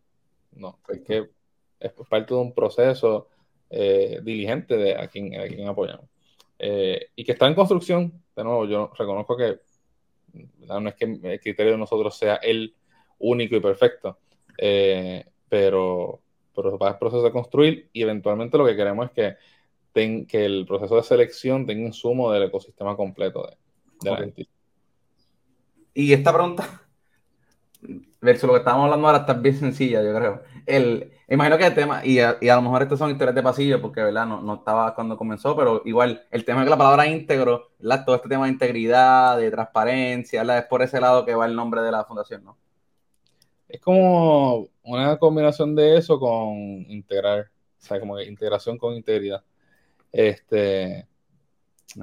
[0.53, 1.29] no, es que
[1.79, 3.27] es parte de un proceso
[3.69, 6.05] eh, diligente de a quien, a quien apoyamos.
[6.59, 9.59] Eh, y que está en construcción, de nuevo, yo reconozco que
[10.67, 12.73] no es que el criterio de nosotros sea el
[13.19, 14.19] único y perfecto,
[14.57, 16.21] eh, pero,
[16.55, 20.65] pero va el proceso de construir y eventualmente lo que queremos es que, que el
[20.65, 23.47] proceso de selección tenga insumo del ecosistema completo
[24.01, 24.49] de, la entidad.
[25.93, 26.81] Y esta pregunta,
[28.21, 30.41] versus lo que estábamos hablando ahora, está bien sencilla, yo creo.
[30.65, 34.01] El, imagino que el tema, y a, lo mejor estos son historias de pasillo, porque
[34.01, 34.25] ¿verdad?
[34.25, 38.05] No, no estaba cuando comenzó, pero igual el tema de la palabra íntegro, ¿verdad?
[38.05, 40.59] todo este tema de integridad, de transparencia, ¿verdad?
[40.59, 42.57] es por ese lado que va el nombre de la fundación, ¿no?
[43.73, 46.55] Es como una combinación de eso con
[46.91, 47.49] integrar,
[47.81, 49.43] o sea, como integración con integridad.
[50.11, 51.07] Este,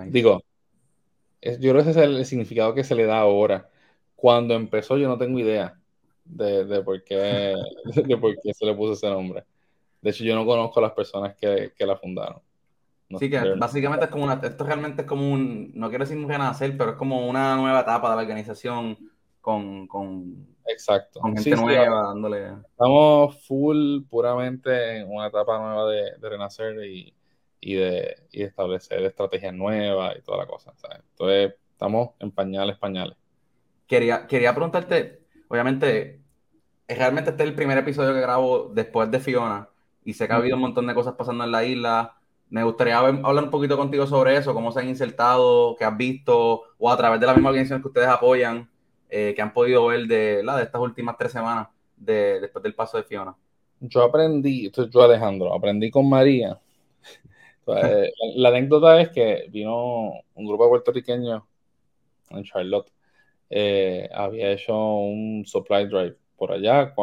[0.08, 0.42] digo,
[1.40, 3.70] yo creo que ese es el significado que se le da ahora.
[4.16, 5.78] Cuando empezó yo no tengo idea
[6.24, 7.54] de, por, qué,
[8.04, 9.44] de por qué se le puso ese nombre.
[10.02, 12.40] De hecho, yo no conozco a las personas que, la fundaron.
[13.16, 16.28] sí, que básicamente es como una, esto realmente es como un, no quiero decir un
[16.28, 18.98] renacer, pero es como una nueva etapa de la organización
[19.40, 21.20] con, con, Exacto.
[21.20, 22.52] con gente nueva, dándole.
[22.70, 27.14] Estamos full puramente en una etapa nueva de, renacer y,
[27.60, 30.72] y, de, y establecer estrategias nuevas y toda la cosa.
[30.94, 33.16] Entonces, estamos en pañales, pañales.
[33.86, 36.20] Quería, quería preguntarte, obviamente,
[36.86, 39.68] realmente este es el primer episodio que grabo después de Fiona
[40.04, 42.16] y sé que ha habido un montón de cosas pasando en la isla.
[42.48, 46.62] Me gustaría hablar un poquito contigo sobre eso, cómo se han insertado, qué has visto,
[46.78, 48.68] o a través de la misma organización que ustedes apoyan,
[49.10, 53.04] que han podido ver de, de estas últimas tres semanas de, después del paso de
[53.04, 53.34] Fiona?
[53.80, 56.58] Yo aprendí, yo Alejandro, aprendí con María.
[57.66, 61.42] la, la, anécdota es que vino un grupo de puertorriqueños
[62.30, 62.92] en Charlotte,
[64.14, 66.94] había hecho un supply drive por allá,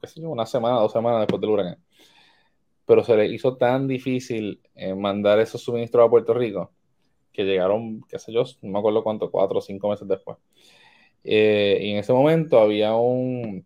[0.00, 1.78] qué sé yo, una semana, dos semanas después del huracán
[2.88, 6.72] pero se le hizo tan difícil eh, mandar esos suministros a Puerto Rico
[7.34, 10.38] que llegaron, qué sé yo, no me acuerdo cuánto, cuatro o cinco meses después.
[11.24, 13.64] Eh, y en ese momento había un,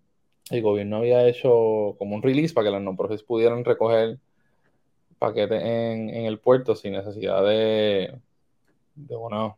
[0.50, 4.18] el gobierno había hecho como un release para que las non-profits pudieran recoger
[5.18, 8.18] paquetes en, en, el puerto sin necesidad de,
[8.94, 9.56] de bueno,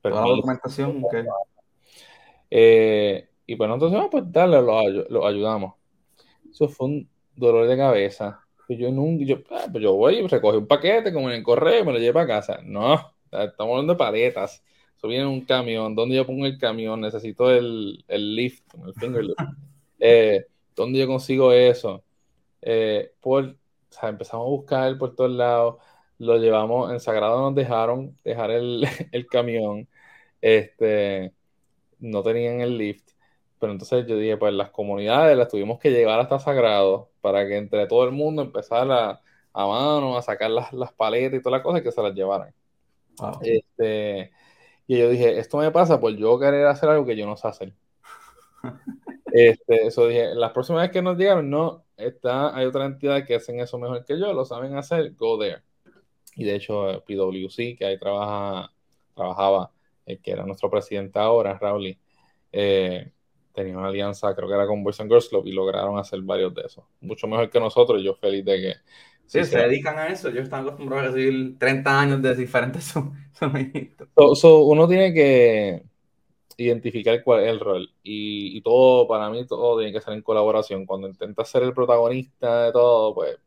[0.00, 1.02] Toda la documentación.
[1.04, 1.24] Okay.
[2.50, 5.74] Eh, y pues entonces, ah, pues dale, lo, lo ayudamos.
[6.50, 10.58] Eso fue un dolor de cabeza pues yo nunca, yo, ah, pues yo voy, recoge
[10.58, 12.60] un paquete como en el correo y me lo llevo a casa.
[12.62, 12.94] No,
[13.30, 14.64] estamos hablando de paletas.
[15.12, 15.94] En un camión.
[15.94, 17.00] ¿Dónde yo pongo el camión?
[17.00, 19.38] Necesito el, el lift, el finger lift.
[20.06, 20.44] Eh,
[20.76, 22.04] ¿Dónde yo consigo eso?
[22.60, 23.54] Eh, por, o
[23.88, 25.76] sea, empezamos a buscar por todos lados.
[26.18, 29.88] Lo llevamos, en Sagrado nos dejaron dejar el, el camión.
[30.42, 31.32] Este,
[32.00, 33.10] no tenían el lift.
[33.58, 37.56] Pero entonces yo dije, pues las comunidades las tuvimos que llevar hasta Sagrado para que
[37.56, 39.22] entre todo el mundo empezara
[39.54, 42.52] a, mano a sacar las, las, paletas y todas las cosas que se las llevaran.
[43.40, 44.32] Este,
[44.86, 47.48] y yo dije, esto me pasa por yo querer hacer algo que yo no sé
[47.48, 47.72] hacer.
[49.32, 53.36] este, eso dije, las próximas veces que nos llegaron, no, está, hay otra entidad que
[53.36, 55.62] hacen eso mejor que yo, lo saben hacer, go there.
[56.36, 58.70] Y de hecho, PwC, que ahí trabaja,
[59.14, 59.72] trabajaba,
[60.04, 61.96] el que era nuestro presidente ahora, Raúl,
[62.52, 63.12] eh,
[63.52, 66.52] tenía una alianza, creo que era con Boys and Girls Club, y lograron hacer varios
[66.54, 66.84] de esos.
[67.00, 68.74] Mucho mejor que nosotros, yo feliz de que...
[69.26, 70.30] Sí, se, dedican a eso.
[70.30, 72.84] Yo están acostumbrado a recibir 30 años de diferentes
[73.38, 74.08] suministros.
[74.44, 75.82] uno tiene que
[76.56, 77.90] identificar cuál es el rol.
[78.02, 80.86] Y, y, todo, para mí, todo tiene que ser en colaboración.
[80.86, 83.38] Cuando intentas ser el protagonista de todo, pues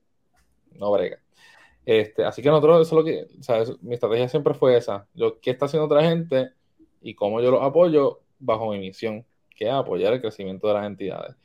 [0.71, 1.19] no brega.
[1.85, 5.07] Este, así que nosotros, eso es lo que, sea, mi estrategia siempre fue esa.
[5.13, 6.51] Yo, ¿qué está haciendo otra gente?
[7.01, 11.35] Y cómo yo los apoyo bajo mi misión que apoyar el crecimiento de las entidades.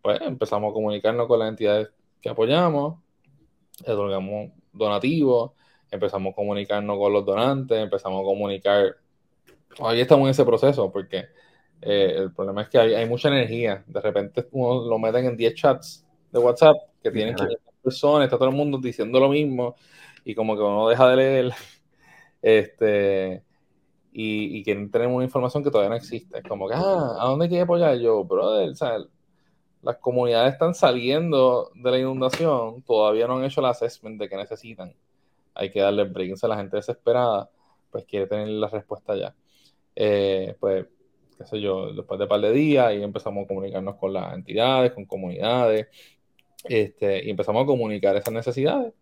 [0.00, 3.00] Pues empezamos a comunicarnos con las entidades que apoyamos,
[3.82, 5.52] otorgamos donativos,
[5.90, 8.96] empezamos a comunicarnos con los donantes, empezamos a comunicar.
[9.76, 11.26] Todavía estamos en ese proceso porque
[11.80, 13.84] eh, el problema es que hay, mucha energía.
[13.86, 18.36] De repente uno lo meten en 10 chats de WhatsApp que tienen 500 personas, está
[18.36, 19.76] todo el mundo diciendo lo mismo
[20.24, 21.52] y como que uno deja de leer.
[22.40, 23.42] Este,
[24.12, 26.38] y, quieren tener una información que todavía no existe.
[26.38, 28.22] Es como que, ah, ¿a dónde quiere apoyar yo?
[28.24, 28.76] Brother,
[29.82, 34.36] las comunidades están saliendo de la inundación, todavía no han hecho el assessment de que
[34.36, 34.94] necesitan.
[35.54, 37.50] Hay que darle break a la gente desesperada,
[37.90, 39.34] pues quiere tener la respuesta ya.
[39.94, 40.86] Eh, pues,
[41.36, 44.34] qué sé yo, después de un par de días y empezamos a comunicarnos con las
[44.34, 45.88] entidades, con comunidades,
[46.64, 48.92] este, y empezamos a comunicar esas necesidades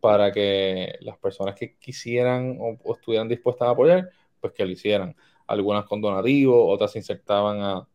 [0.00, 5.16] para que las personas que quisieran o estuvieran dispuestas a apoyar, pues que lo hicieran.
[5.46, 7.88] Algunas con donativos, otras se insertaban a,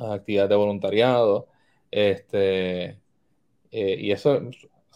[0.00, 1.48] actividades de voluntariado.
[1.90, 3.00] Este,
[3.70, 4.36] eh, y eso,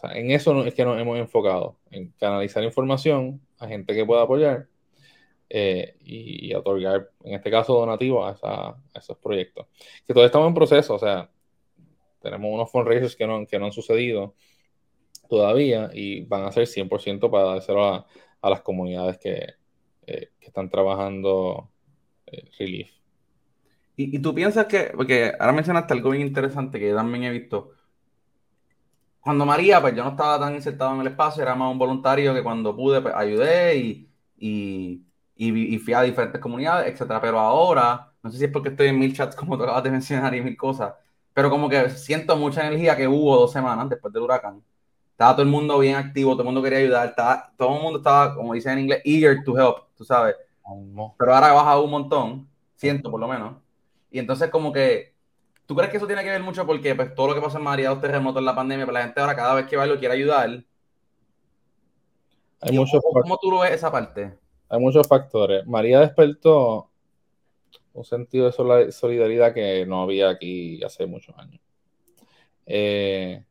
[0.03, 4.67] en eso es que nos hemos enfocado, en canalizar información a gente que pueda apoyar
[5.49, 9.67] eh, y, otorgar, en este caso, donativos a, esos proyectos.
[10.05, 11.29] Que todavía estamos en proceso, o sea,
[12.21, 14.35] tenemos unos fundraisers que no, que no han sucedido
[15.29, 18.07] todavía y van a ser 100% para dárselo a,
[18.41, 19.55] las comunidades que,
[20.05, 21.71] eh, están trabajando
[22.59, 23.04] Relief.
[23.97, 27.71] ¿Y, tú piensas que, porque ahora mencionaste algo bien interesante que yo también he visto.
[29.19, 32.33] Cuando María, pues yo no estaba tan insertado en el espacio, era más un voluntario
[32.33, 35.05] que cuando pude, pues ayudé y, y,
[35.35, 37.19] y, fui a diferentes comunidades, etcétera.
[37.21, 39.91] Pero ahora, no sé si es porque estoy en mil chats, como tú acabas de
[39.91, 40.93] mencionar, y mil cosas,
[41.33, 44.63] pero como que siento mucha energía que hubo dos semanas después del huracán
[45.15, 47.99] estaba todo el mundo bien activo, todo el mundo quería ayudar, estaba, todo el mundo
[47.99, 50.35] estaba, como dicen en inglés, eager to help, tú sabes.
[51.17, 53.55] Pero ahora ha bajado un montón, siento por lo menos.
[54.15, 55.13] Y entonces como que,
[55.65, 57.65] ¿tú crees que eso tiene que ver mucho porque pues, todo lo que pasó en
[57.65, 59.99] María, los terremotos, en la pandemia, pues la gente ahora cada vez que va lo
[59.99, 60.63] quiere ayudar?
[62.61, 64.37] Hay muchos ¿Cómo tú lo ves esa parte?
[64.69, 65.67] Hay muchos factores.
[65.67, 66.89] María despertó
[67.91, 71.59] un sentido de solidaridad que no había aquí hace muchos años.
[72.65, 73.43] Eh,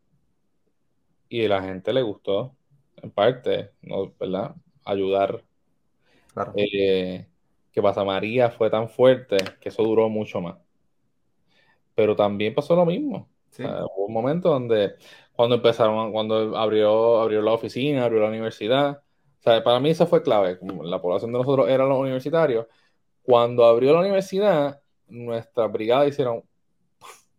[1.28, 2.56] y a la gente le gustó,
[3.02, 4.14] en parte, ¿no?
[4.18, 4.54] ¿verdad?
[4.86, 5.44] Ayudar.
[6.32, 6.54] Claro.
[6.56, 7.26] Eh,
[7.74, 10.56] que pasa, María fue tan fuerte que eso duró mucho más.
[11.94, 13.28] Pero también pasó lo mismo.
[13.58, 14.94] hubo un momento donde,
[15.34, 19.02] cuando empezaron, cuando abrió, abrió la oficina, abrió la universidad,
[19.40, 20.58] o sea, para mí eso fue clave.
[20.84, 22.66] La población de nosotros era los universitarios.
[23.22, 26.44] Cuando abrió la universidad, nuestra brigada hicieron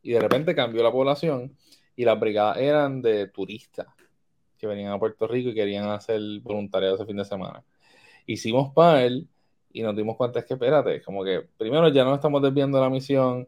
[0.03, 1.57] y de repente cambió la población
[1.95, 3.87] y las brigadas eran de turistas
[4.57, 7.63] que venían a Puerto Rico y querían hacer voluntariado ese fin de semana.
[8.27, 9.27] Hicimos él
[9.75, 12.89] y nos dimos cuenta es que, espérate, como que primero ya no estamos desviando la
[12.89, 13.45] misión,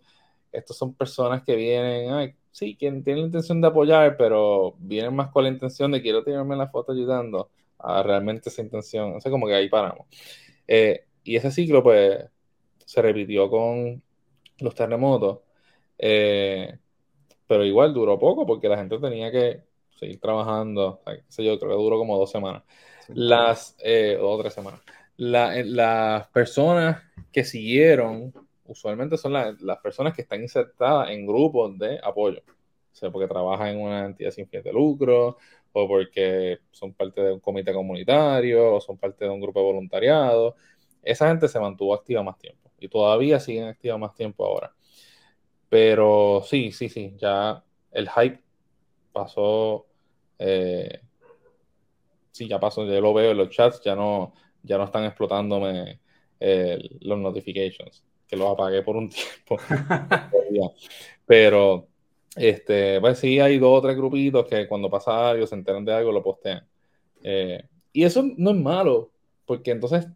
[0.51, 5.15] estos son personas que vienen, ay, sí, que tienen la intención de apoyar, pero vienen
[5.15, 7.49] más con la intención de quiero tirarme la foto ayudando
[7.79, 10.05] a realmente esa intención, o sea, como que ahí paramos.
[10.67, 12.25] Eh, y ese ciclo, pues,
[12.83, 14.03] se repitió con
[14.59, 15.39] los terremotos,
[15.97, 16.77] eh,
[17.47, 19.61] pero igual duró poco porque la gente tenía que
[19.97, 21.01] seguir trabajando,
[21.37, 22.63] yo, creo que duró como dos semanas,
[23.07, 24.81] las, eh, o tres semanas.
[25.17, 28.33] Las personas que siguieron
[28.67, 32.41] usualmente son las personas que están insertadas en grupos de apoyo.
[32.47, 35.37] O sea, porque trabajan en una entidad sin fin de lucro,
[35.71, 39.65] o porque son parte de un comité comunitario, o son parte de un grupo de
[39.65, 40.55] voluntariado.
[41.03, 44.73] Esa gente se mantuvo activa más tiempo y todavía siguen activa más tiempo ahora.
[45.69, 48.41] Pero sí, sí, sí, ya el hype
[49.11, 49.85] pasó.
[50.39, 51.01] Eh,
[52.31, 54.33] sí, ya pasó, ya lo veo en los chats, ya no,
[54.67, 55.99] ya no están explotándome
[56.39, 59.57] eh, los notifications que lo apagué por un tiempo.
[61.25, 61.87] Pero,
[62.35, 65.93] este, pues sí, hay dos o tres grupitos que cuando pasa algo, se enteran de
[65.93, 66.67] algo, lo postean.
[67.23, 67.63] Eh,
[67.93, 69.11] y eso no es malo,
[69.45, 70.07] porque entonces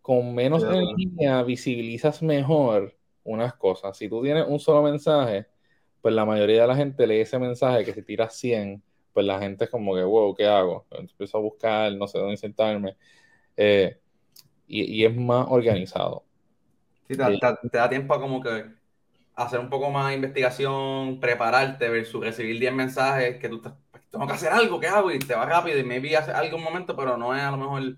[0.00, 2.94] con menos energía visibilizas mejor
[3.24, 3.96] unas cosas.
[3.96, 5.46] Si tú tienes un solo mensaje,
[6.00, 9.40] pues la mayoría de la gente lee ese mensaje que si tiras 100, pues la
[9.40, 10.86] gente es como que, wow, ¿qué hago?
[10.92, 12.96] Empiezo a buscar, no sé dónde sentarme.
[13.56, 13.98] Eh,
[14.66, 16.24] y, y, es más organizado.
[17.08, 18.66] Sí, te, da tiempo a como que
[19.36, 24.02] hacer un poco más de investigación, prepararte versus recibir 10 mensajes que tú estás, pues,
[24.10, 25.12] tengo que hacer algo, ¿qué hago?
[25.12, 27.58] Y te va rápido y maybe hace algo un momento, pero no es a lo
[27.58, 27.96] mejor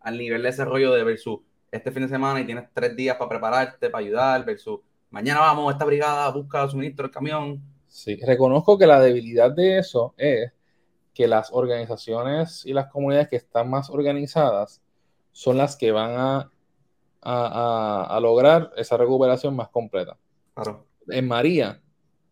[0.00, 1.38] al nivel de ese rollo de versus
[1.70, 4.80] este fin de semana y tienes tres días para prepararte, para ayudar, versus
[5.10, 7.62] mañana vamos, esta brigada busca suministro, el camión.
[7.86, 10.52] Sí, reconozco que la debilidad de eso es
[11.14, 14.80] que las organizaciones y las comunidades que están más organizadas
[15.32, 16.50] son las que van a
[17.22, 20.16] a, lograr esa recuperación más completa.
[21.08, 21.80] En María,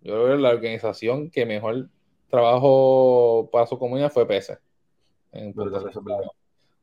[0.00, 1.88] yo creo que la organización que mejor
[2.28, 4.58] trabajo para su comunidad fue PESE.
[5.32, 6.34] o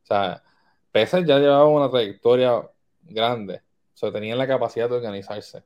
[0.04, 0.44] sea,
[0.92, 2.70] PESE ya llevaba una trayectoria
[3.04, 3.62] grande,
[3.94, 5.64] o sea, tenían la capacidad de organizarse.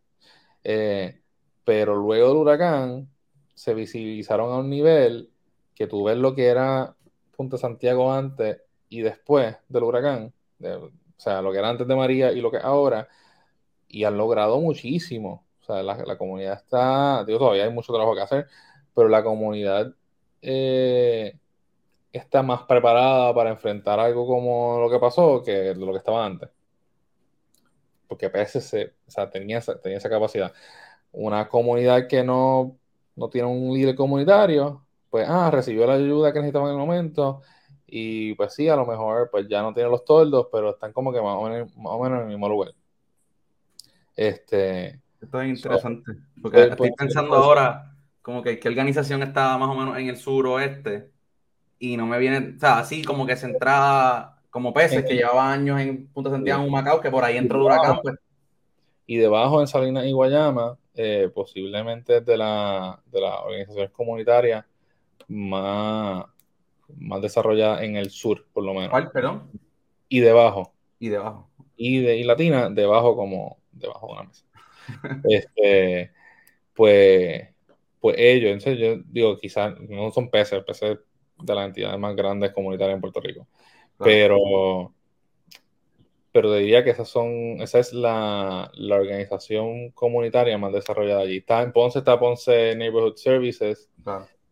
[0.63, 1.21] Eh,
[1.63, 3.09] pero luego del huracán
[3.53, 5.29] se visibilizaron a un nivel
[5.75, 6.95] que tú ves lo que era
[7.35, 12.31] Punta Santiago antes y después del huracán, o sea, lo que era antes de María
[12.31, 13.07] y lo que ahora,
[13.87, 15.45] y han logrado muchísimo.
[15.61, 18.47] O sea, la, comunidad está, digo, todavía hay mucho trabajo que hacer,
[18.95, 19.93] pero la comunidad
[20.41, 21.37] eh,
[22.11, 26.49] está más preparada para enfrentar algo como lo que pasó que lo que estaba antes.
[28.07, 30.51] Porque PSC, o sea, tenía, esa, tenía esa capacidad.
[31.11, 32.77] Una comunidad que no,
[33.15, 37.41] no tiene un líder comunitario, pues, ah, recibió la ayuda que necesitaba en el momento,
[37.91, 41.11] y pues sí, a lo mejor pues ya no tiene los toldos, pero están como
[41.11, 42.73] que más o menos, más o menos en el mismo lugar.
[44.15, 46.11] Este, Esto es interesante,
[46.41, 51.09] porque estoy pensando ahora como que qué organización está más o menos en el suroeste
[51.79, 55.79] y no me viene, o sea, así como que centrada como peces que llevaba años
[55.79, 57.99] en Punta Santiago, en Macao, que por ahí entró el huracán.
[58.01, 58.15] Pues.
[59.05, 64.65] Y debajo en Salinas y Guayama, eh, posiblemente de, la, de las organizaciones comunitarias
[65.27, 66.25] más
[66.97, 68.89] más desarrollada en el sur, por lo menos.
[68.89, 69.49] ¿Cuál, perdón?
[70.07, 70.73] Y debajo.
[70.99, 71.49] Y debajo.
[71.75, 74.45] Y, de, y latina, debajo como debajo de una mesa.
[75.29, 76.11] este,
[76.73, 77.49] pues,
[77.99, 80.99] pues ellos, entonces yo digo, quizás no son peces, peces
[81.41, 83.47] de las entidades más grandes comunitarias en Puerto Rico.
[83.97, 84.93] Pero,
[86.31, 91.37] pero diría que esas son, esa es la, la, organización comunitaria más desarrollada allí.
[91.37, 93.89] Está en Ponce, está Ponce Neighborhood Services.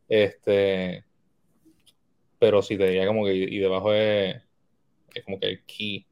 [0.10, 1.06] Este,
[2.40, 4.36] pero sí te diría como que y debajo es,
[5.14, 6.06] es como que el key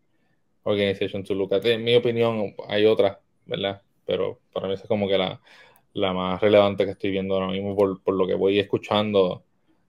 [0.63, 1.65] organization to look at.
[1.65, 3.81] En mi opinión, hay otras, ¿verdad?
[4.05, 5.41] Pero para mí es como que la,
[5.93, 9.43] la más relevante que estoy viendo ahora mismo por, por, lo que voy escuchando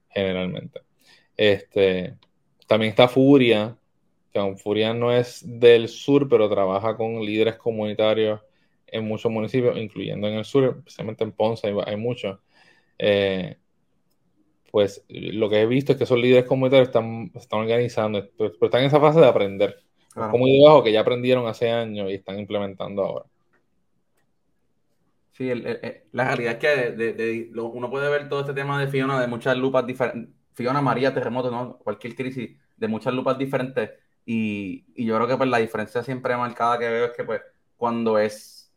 [0.09, 0.81] generalmente.
[1.35, 2.15] Este,
[2.67, 3.77] también está Furia,
[4.31, 8.41] que aún Furia no es del sur, pero trabaja con líderes comunitarios
[8.87, 12.39] en muchos municipios, incluyendo en el sur, especialmente en Ponce hay, hay muchos.
[12.97, 13.57] Eh,
[14.77, 18.81] pues lo que he visto es que esos líderes comunitarios están, están organizando, pero, están
[18.81, 19.75] en esa fase de aprender.
[20.13, 23.25] Como debajo que ya aprendieron hace años y están implementando ahora.
[25.31, 25.51] Sí,
[26.11, 29.87] la realidad es que uno puede ver todo este tema de Fiona de muchas lupas
[29.87, 30.29] diferentes.
[30.53, 31.79] Fiona, María, terremoto, ¿no?
[31.79, 33.89] cualquier crisis, de muchas lupas diferentes.
[34.27, 37.41] Y, y, yo creo que pues la diferencia siempre marcada que veo es que pues
[37.77, 38.71] cuando es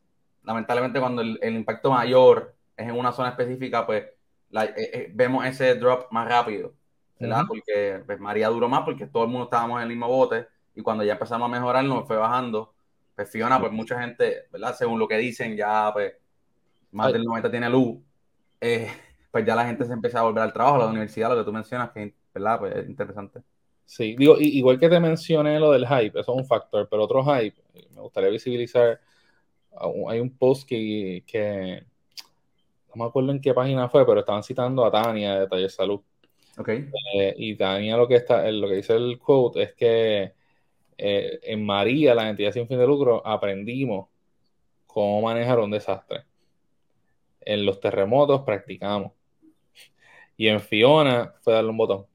[0.44, 4.04] lamentablemente cuando el, impacto mayor es en una zona específica, pues
[4.52, 6.74] eh, eh, vemos ese drop más rápido,
[7.18, 7.44] ¿verdad?
[7.46, 10.82] Porque pues, María duró más porque todo el mundo estábamos en el mismo bote y
[10.82, 12.74] cuando ya empezamos a mejorar nos fue bajando.
[13.14, 14.74] Pues Fiona, pues mucha gente, ¿verdad?
[14.74, 16.14] Según lo que dicen, ya pues
[16.92, 17.98] más del 90 tiene luz.
[18.60, 18.88] Eh,
[19.30, 21.44] pues ya la gente se empieza a volver al trabajo, a la universidad, lo que
[21.44, 22.58] tú mencionas, que ¿verdad?
[22.58, 23.40] Pues es interesante.
[23.84, 27.24] Sí, digo, igual que te mencioné lo del hype, eso es un factor, pero otro
[27.24, 27.60] hype,
[27.92, 29.00] me gustaría visibilizar,
[30.08, 31.84] hay un post que, que
[32.94, 36.00] no me acuerdo en qué página fue, pero estaban citando a Tania de Taller Salud.
[36.58, 36.88] Okay.
[37.14, 40.32] Eh, y Tania lo que está, lo que dice el quote es que
[41.02, 44.08] eh, en María, la entidad sin fin de lucro, aprendimos
[44.86, 46.24] cómo manejar un desastre.
[47.40, 49.12] En los terremotos practicamos.
[50.36, 52.06] Y en Fiona fue darle un botón.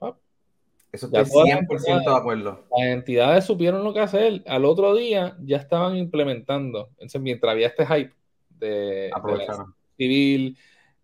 [0.92, 2.64] Eso estoy 100% de acuerdo.
[2.76, 4.42] Las entidades supieron lo que hacer.
[4.46, 6.90] Al otro día ya estaban implementando.
[6.92, 8.14] Entonces, mientras había este hype
[8.50, 9.10] de,
[9.96, 10.58] civil,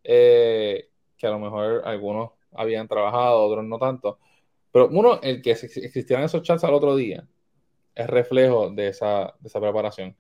[0.04, 4.18] eh, que a lo mejor algunos habían trabajado, otros no tanto.
[4.72, 7.26] Pero uno, el que existieran esos chats al otro día,
[7.94, 10.16] es reflejo de esa, de esa preparación.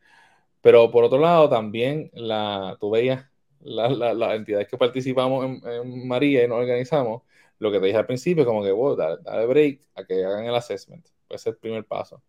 [0.60, 3.26] Pero por otro lado, también la, tú veías
[3.60, 7.22] las la, entidades que participamos en, María y nos organizamos,
[7.58, 10.54] lo que te dije al principio, como que, wow, dale, break a que hagan el
[10.54, 11.06] assessment.
[11.28, 12.22] Puede ser el primer paso.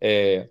[0.00, 0.50] Eh,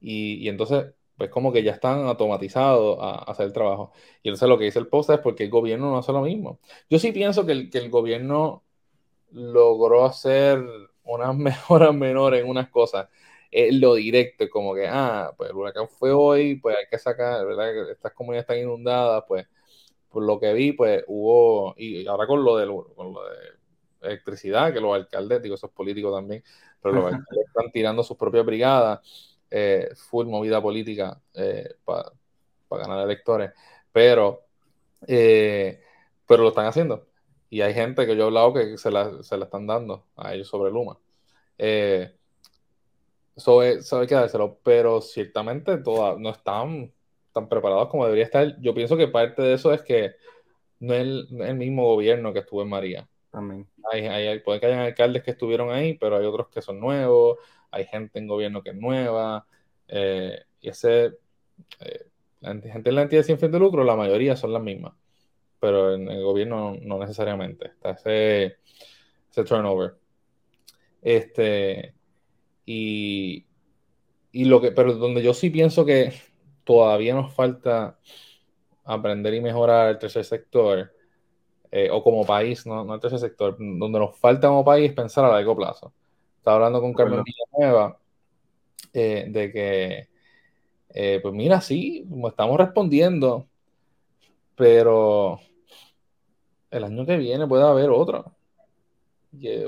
[0.00, 3.92] y, entonces, pues como que ya están automatizados a, hacer el trabajo.
[4.22, 6.60] Y entonces lo que dice el post es porque el gobierno no hace lo mismo.
[6.90, 8.64] Yo sí pienso que el, que el gobierno
[9.30, 10.62] logró hacer
[11.04, 13.08] unas mejoras menores en unas cosas
[13.72, 17.90] lo directo, como que, ah, pues el huracán fue hoy, pues hay que sacar, ¿verdad?
[17.90, 19.46] Estas comunidades están inundadas, pues
[20.08, 23.36] por lo que vi, pues hubo, y ahora con lo de, con lo de
[24.02, 26.42] electricidad, que los alcaldes, digo, esos políticos también,
[26.80, 32.10] pero los alcaldes están tirando sus propias brigadas, eh, full movida política eh, para
[32.70, 33.52] ganar electores,
[33.92, 34.46] pero,
[35.06, 35.80] eh,
[36.26, 37.06] pero lo están haciendo.
[37.50, 40.34] Y hay gente que yo he hablado que se la, se la están dando a
[40.34, 40.98] ellos sobre Luma.
[41.56, 42.16] Eh,
[43.36, 46.92] eso sabe que dárselo, pero ciertamente todas no están
[47.32, 48.60] tan preparados como debería estar.
[48.60, 50.16] Yo pienso que parte de eso es que
[50.80, 53.08] no es el, mismo gobierno que estuvo en María.
[53.30, 53.68] También.
[53.92, 57.38] Hay, hay, puede que hayan alcaldes que estuvieron ahí, pero hay otros que son nuevos,
[57.74, 59.46] hay gente en gobierno que es nueva,
[59.88, 61.18] eh, y ese,
[61.80, 62.06] eh,
[62.42, 64.94] gente en la entidad sin fin de lucro, la mayoría son las mismas,
[65.58, 68.58] pero en el gobierno no, necesariamente, está ese,
[69.30, 69.96] ese turnover.
[71.02, 71.94] Este,
[72.64, 73.44] y,
[74.32, 76.12] lo que, pero donde yo sí pienso que
[76.64, 77.98] todavía nos falta
[78.84, 80.92] aprender y mejorar el tercer sector,
[81.70, 85.30] eh, o como país, no, el tercer sector, donde nos falta como país pensar a
[85.30, 85.92] largo plazo.
[86.44, 87.96] Estaba hablando con Carmen Villanueva
[88.92, 90.08] eh, de que,
[90.90, 93.46] eh, pues mira, sí, estamos respondiendo,
[94.54, 95.40] pero
[96.70, 98.36] el año que viene puede haber otro.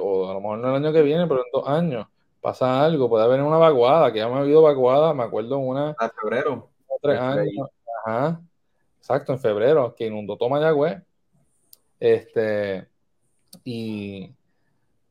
[0.02, 2.06] o a lo mejor no el año que viene, pero en dos años
[2.42, 5.96] pasa algo, puede haber una vaguada, que ya me ha habido vaguada, me acuerdo una...
[5.98, 6.68] A febrero.
[7.00, 7.70] Tres años,
[8.04, 8.42] ajá,
[8.98, 11.02] exacto, en febrero, que inundó todo Mayagüez.
[11.98, 12.86] Este,
[13.64, 14.30] y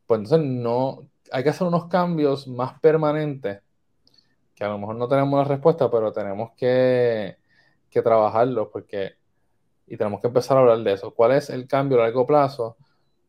[0.05, 1.01] pues entonces no,
[1.31, 3.61] hay que hacer unos cambios más permanentes,
[4.53, 7.37] que a lo mejor no tenemos la respuesta, pero tenemos que,
[7.89, 9.13] que trabajarlos, porque,
[9.87, 11.13] y tenemos que empezar a hablar de eso.
[11.13, 12.77] ¿Cuál es el cambio a largo plazo?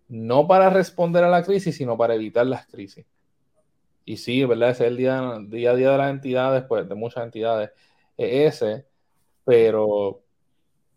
[0.09, 3.07] No para responder a la crisis, sino para evitar las crisis.
[4.05, 4.71] Y sí, ¿verdad?
[4.71, 7.71] Ese es el día, día a día de las entidades, pues de muchas entidades,
[8.17, 8.87] es ese,
[9.45, 10.23] pero,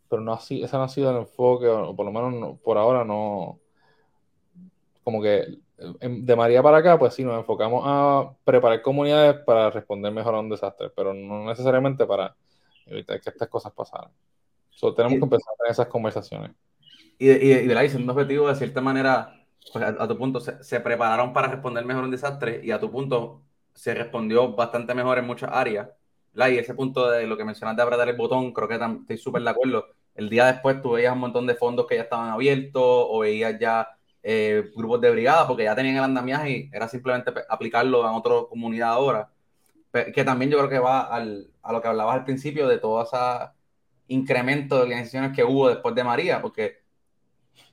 [0.07, 3.03] pero no así, ese no ha sido el enfoque, o por lo menos por ahora
[3.03, 3.59] no,
[5.03, 5.57] como que
[6.01, 10.39] de María para acá, pues sí, nos enfocamos a preparar comunidades para responder mejor a
[10.39, 12.35] un desastre, pero no necesariamente para
[12.85, 14.11] evitar que estas cosas pasaran.
[14.71, 16.51] So, tenemos que empezar en esas conversaciones.
[17.17, 17.83] Y, y, y, ¿verdad?
[17.83, 22.03] y un objetivo, de cierta manera, pues a, tu punto, se, prepararon para responder mejor
[22.03, 25.89] un desastre y a tu punto se respondió bastante mejor en muchas áreas.
[26.33, 29.43] Y ese punto de lo que mencionaste de apretar el botón, creo que estoy súper
[29.43, 29.87] de acuerdo.
[30.15, 33.59] El día después tú veías un montón de fondos que ya estaban abiertos o veías
[33.59, 38.15] ya eh, grupos de brigada porque ya tenían el andamiaje y era simplemente aplicarlo en
[38.15, 39.31] otra comunidad ahora.
[39.91, 43.03] Que también yo creo que va al, a lo que hablabas al principio de todo
[43.03, 43.17] ese
[44.07, 46.83] incremento de organizaciones que hubo después de María, porque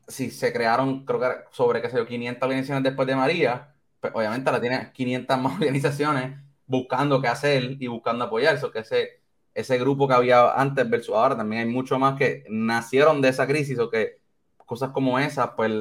[0.09, 4.13] si se crearon, creo que sobre, qué sé yo, 500 organizaciones después de María, pues
[4.15, 8.55] obviamente la tiene 500 más organizaciones buscando qué hacer y buscando apoyar.
[8.57, 9.23] Eso que ese,
[9.55, 13.47] ese grupo que había antes versus ahora, también hay mucho más que nacieron de esa
[13.47, 14.19] crisis o que
[14.67, 15.73] cosas como esas, pues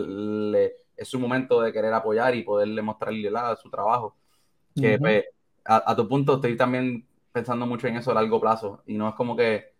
[0.95, 3.29] es su momento de querer apoyar y poderle mostrarle
[3.61, 4.15] su trabajo.
[4.73, 5.25] Que pues,
[5.65, 9.15] a, tu punto estoy también pensando mucho en eso a largo plazo y no es
[9.15, 9.73] como que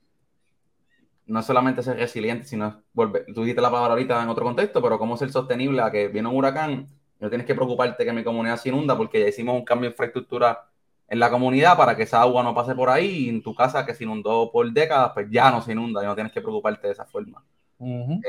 [1.27, 4.81] no es solamente ser resiliente, sino volver, tú dijiste la palabra ahorita en otro contexto,
[4.81, 6.87] pero cómo ser sostenible a que viene un huracán,
[7.19, 9.93] no tienes que preocuparte que mi comunidad se inunda porque ya hicimos un cambio de
[9.93, 10.67] infraestructura
[11.07, 13.85] en la comunidad para que esa agua no pase por ahí y en tu casa
[13.85, 16.87] que se inundó por décadas, pues ya no se inunda y no tienes que preocuparte
[16.87, 17.43] de esa forma.
[17.79, 18.21] Eh,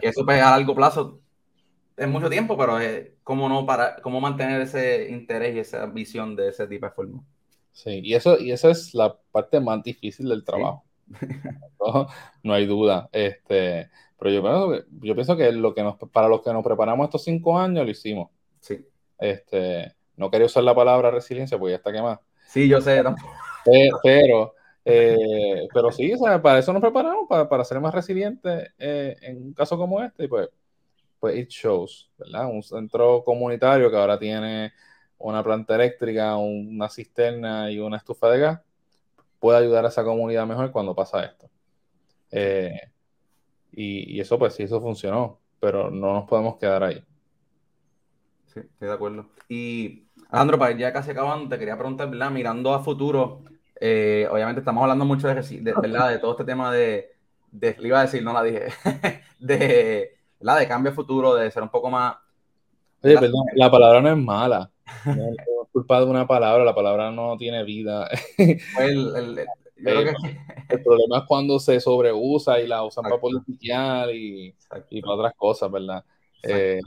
[0.00, 1.20] que eso pues, a largo plazo
[1.96, 6.34] es mucho tiempo, pero es cómo no para cómo mantener ese interés y esa visión
[6.36, 7.22] de ese tipo de forma.
[7.72, 10.84] Sí, y eso y esa es la parte más difícil del trabajo.
[12.42, 13.08] no, hay duda.
[13.12, 16.64] Este, pero yo pienso que, yo pienso que lo que nos, para los que nos
[16.64, 18.30] preparamos estos cinco años lo hicimos.
[18.60, 18.86] Sí.
[19.18, 22.20] Este, no quería usar la palabra resiliencia porque ya está quemada.
[22.46, 23.02] Sí, yo sé.
[24.02, 24.54] Pero,
[24.84, 26.12] eh, pero sí,
[26.42, 30.48] para eso nos preparamos, para, ser más resilientes eh, en un caso como este, pues,
[31.20, 32.46] pues it shows, ¿verdad?
[32.46, 34.72] Un centro comunitario que ahora tiene
[35.18, 38.60] una planta eléctrica, una cisterna y una estufa de gas,
[39.38, 41.48] puede ayudar a esa comunidad mejor cuando pasa esto.
[42.30, 42.80] Eh,
[43.70, 47.04] y, y, eso, pues sí, eso funcionó, pero no nos podemos quedar ahí.
[48.52, 49.26] Sí, estoy de acuerdo.
[49.48, 52.30] Y Alejandro, para ya casi acabando, te quería preguntar, ¿verdad?
[52.30, 53.44] Mirando a futuro,
[53.80, 56.10] eh, obviamente estamos hablando mucho de, ¿verdad?
[56.10, 57.12] de todo este tema de,
[57.50, 58.68] de, le iba a decir, no la dije,
[59.38, 60.58] de, ¿verdad?
[60.58, 62.16] de cambio futuro, de ser un poco más...
[63.02, 64.70] Oye, perdón, la palabra no es mala.
[65.04, 68.08] No es culpa de una palabra, la palabra no tiene vida.
[68.36, 69.38] Pues el,
[69.84, 70.14] eh,
[70.68, 74.54] el, problema es cuando se sobreusa y la usan para politiquear y,
[74.90, 76.04] y para otras cosas, ¿verdad?
[76.44, 76.80] Eh,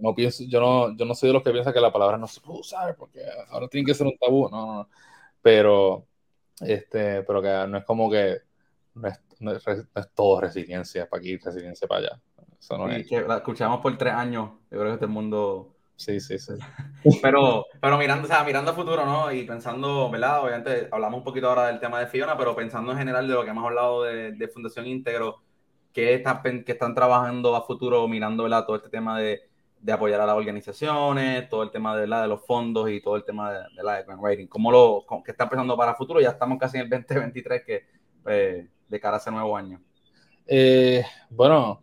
[0.00, 2.26] no pienso, yo, no, yo no soy de los que piensan que la palabra no
[2.26, 3.20] se puede usar porque
[3.50, 4.48] ahora tiene que ser un tabú.
[4.50, 4.88] No, no,
[5.42, 6.06] Pero,
[6.60, 8.38] este, pero que no es como que
[9.40, 9.62] no es,
[10.14, 12.20] todo resiliencia para aquí, resiliencia para allá.
[12.58, 13.06] Eso no es.
[13.06, 14.50] Que la escuchamos por tres años.
[14.70, 15.74] Yo creo que este mundo.
[15.96, 16.52] Sí, sí, sí.
[17.22, 19.32] Pero, pero mirando, o sea, mirando a futuro, ¿no?
[19.32, 20.42] Y pensando, ¿verdad?
[20.42, 23.44] Obviamente hablamos un poquito ahora del tema de Fiona, pero pensando en general de lo
[23.44, 25.40] que hemos hablado de, de Fundación Íntegro
[25.96, 26.22] que,
[26.66, 29.48] que están trabajando a futuro mirando todo este tema de,
[29.80, 33.16] de, apoyar a las organizaciones, todo el tema de, la, de los fondos y todo
[33.16, 34.46] el tema de, la de grant writing.
[34.46, 36.20] ¿Cómo lo que está pensando para el futuro?
[36.20, 37.86] Ya estamos casi en el 2023 que,
[38.26, 39.80] eh, de cara a ese nuevo año.
[40.46, 41.82] Eh, bueno,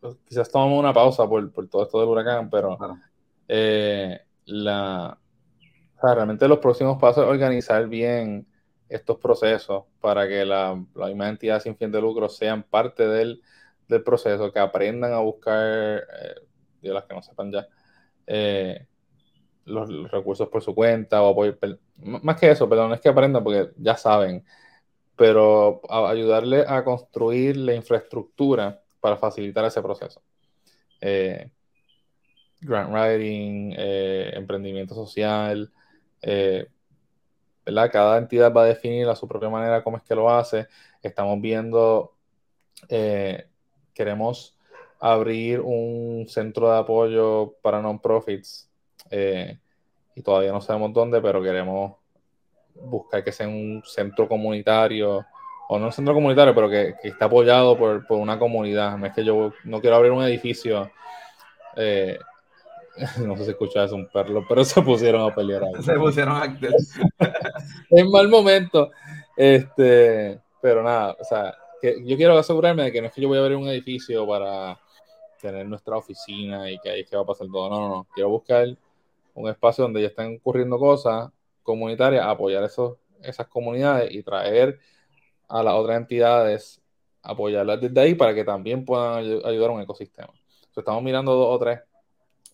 [0.00, 2.78] pues, quizás tomamos una pausa por, por, todo esto del huracán, pero
[3.48, 5.18] eh, la,
[6.02, 8.46] realmente los próximos pasos es organizar bien
[8.88, 13.42] estos procesos para que la, la misma entidad sin fin de lucro sean parte del
[13.88, 16.34] del proceso, que aprendan a buscar, eh,
[16.88, 17.66] de las que no sepan ya,
[18.26, 18.86] eh,
[19.64, 21.56] los, recursos por su cuenta o apoyo.
[21.96, 24.44] Más que eso, perdón, es que aprendan porque ya saben,
[25.16, 30.22] pero ayudarle a construir la infraestructura para facilitar ese proceso.
[31.00, 31.50] Eh,
[32.60, 35.70] grant writing, emprendimiento social,
[37.64, 37.90] ¿verdad?
[37.92, 40.66] Cada entidad va a definir a su propia manera cómo es que lo hace.
[41.02, 42.14] Estamos viendo
[43.94, 44.53] queremos
[45.06, 48.70] abrir un centro de apoyo para non-profits
[49.10, 49.58] eh,
[50.14, 51.96] y todavía no sabemos dónde, pero queremos
[52.74, 55.26] buscar que sea un centro comunitario
[55.68, 58.96] o no un centro comunitario, pero que, que esté apoyado por, por, una comunidad.
[58.96, 60.90] No es que yo no quiero abrir un edificio.
[61.76, 62.18] Eh,
[63.26, 65.82] no sé si escuchas un perro, pero se pusieron a pelear ahí.
[65.82, 66.58] Se pusieron a
[67.90, 68.90] En mal momento.
[69.36, 73.36] Este, pero nada, o sea, yo quiero asegurarme de que no es que yo voy
[73.36, 74.78] a abrir un edificio para
[75.44, 77.68] tener nuestra oficina y que ahí es que va a pasar todo.
[77.68, 78.06] No, no, no.
[78.14, 78.66] Quiero buscar
[79.34, 81.30] un espacio donde ya están ocurriendo cosas
[81.62, 84.78] comunitarias, apoyar esos, esas comunidades y traer
[85.48, 86.80] a las otras entidades,
[87.22, 90.32] apoyarlas desde ahí para que también puedan ayudar a un ecosistema.
[90.74, 91.80] estamos mirando dos o tres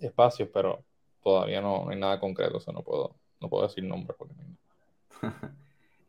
[0.00, 0.82] espacios, pero
[1.22, 4.16] todavía no, hay nada concreto, o no puedo, no puedo decir nombres.
[4.18, 4.34] Porque...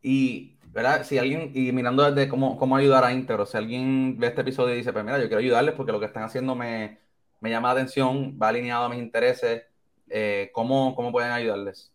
[0.02, 1.04] y ¿verdad?
[1.04, 4.74] Si alguien, y mirando desde cómo, cómo ayudar a Integro, si alguien ve este episodio
[4.74, 7.00] y dice, pues mira, yo quiero ayudarles porque lo que están haciendo me,
[7.42, 9.64] me llama la atención, va alineado a mis intereses,
[10.10, 11.92] eh, ¿cómo, ¿cómo, pueden ayudarles?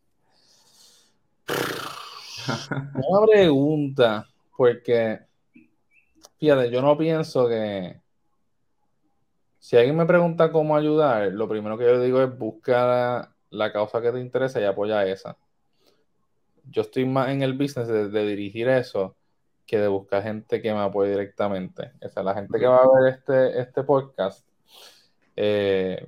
[3.09, 5.20] Una pregunta, porque,
[6.39, 8.01] fíjate, yo no pienso que,
[9.59, 14.03] si alguien me pregunta cómo ayudar, lo primero que yo digo es buscar la causa
[14.03, 15.37] que te interesa y apoya esa
[16.70, 19.16] yo estoy más en el business de, dirigir eso
[19.66, 21.92] que de buscar gente que me apoye directamente.
[22.04, 24.46] O sea, la gente que va a ver este, este podcast,
[25.34, 26.06] eh,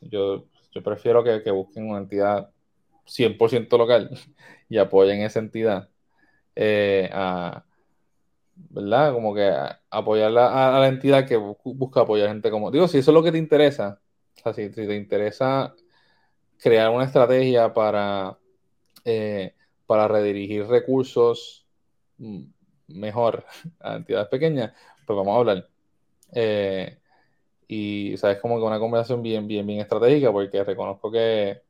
[0.00, 2.50] yo, yo prefiero que, busquen una entidad
[3.06, 4.10] 100% local
[4.68, 5.88] y apoyen esa entidad.
[6.54, 7.64] Eh, a,
[8.54, 9.12] ¿Verdad?
[9.14, 9.50] Como que
[9.90, 12.70] apoyar a, la entidad que busca apoyar gente como.
[12.70, 14.00] Digo, si eso es lo que te interesa,
[14.36, 15.74] o sea, si, te interesa
[16.58, 18.38] crear una estrategia para
[19.04, 19.54] eh,
[19.86, 21.66] para redirigir recursos
[22.18, 22.42] mm,
[22.88, 23.44] mejor
[23.80, 24.72] a entidades pequeñas,
[25.06, 25.68] pues vamos a hablar.
[26.32, 26.98] Eh,
[27.68, 31.62] y, sabes como que una conversación bien, bien, bien estratégica, porque reconozco que,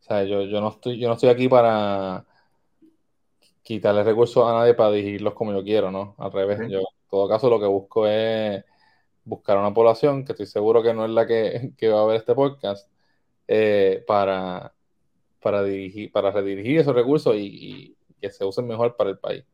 [0.00, 2.24] o sea, yo, yo, no, estoy, yo no estoy aquí para
[3.62, 6.14] quitarle recursos a nadie para dirigirlos como yo quiero, ¿no?
[6.18, 8.64] Al revés, yo en todo caso lo que busco es
[9.24, 12.34] buscar una población, que estoy seguro que no es la que, va a ver este
[12.34, 12.90] podcast,
[13.48, 14.72] eh, para,
[15.40, 19.44] para, dirigir, para redirigir esos recursos y, que se usen mejor para el país.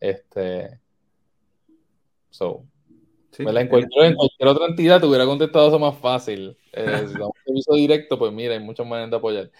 [0.00, 0.80] Este,
[2.30, 2.64] so,
[3.38, 4.16] en, cualquier,
[4.48, 6.56] otra entidad te hubiera contestado eso más fácil.
[6.72, 9.50] Eh, si damos servicio directo, pues mira, hay muchas maneras de apoyar.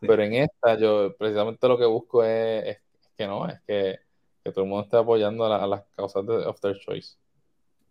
[0.00, 2.78] Pero en esta, yo precisamente lo que busco es,
[3.16, 3.98] que no, es que,
[4.42, 7.16] todo el mundo esté apoyando a, las causas de, of their choice.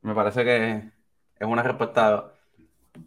[0.02, 0.92] Me parece que
[1.40, 2.34] es una respuesta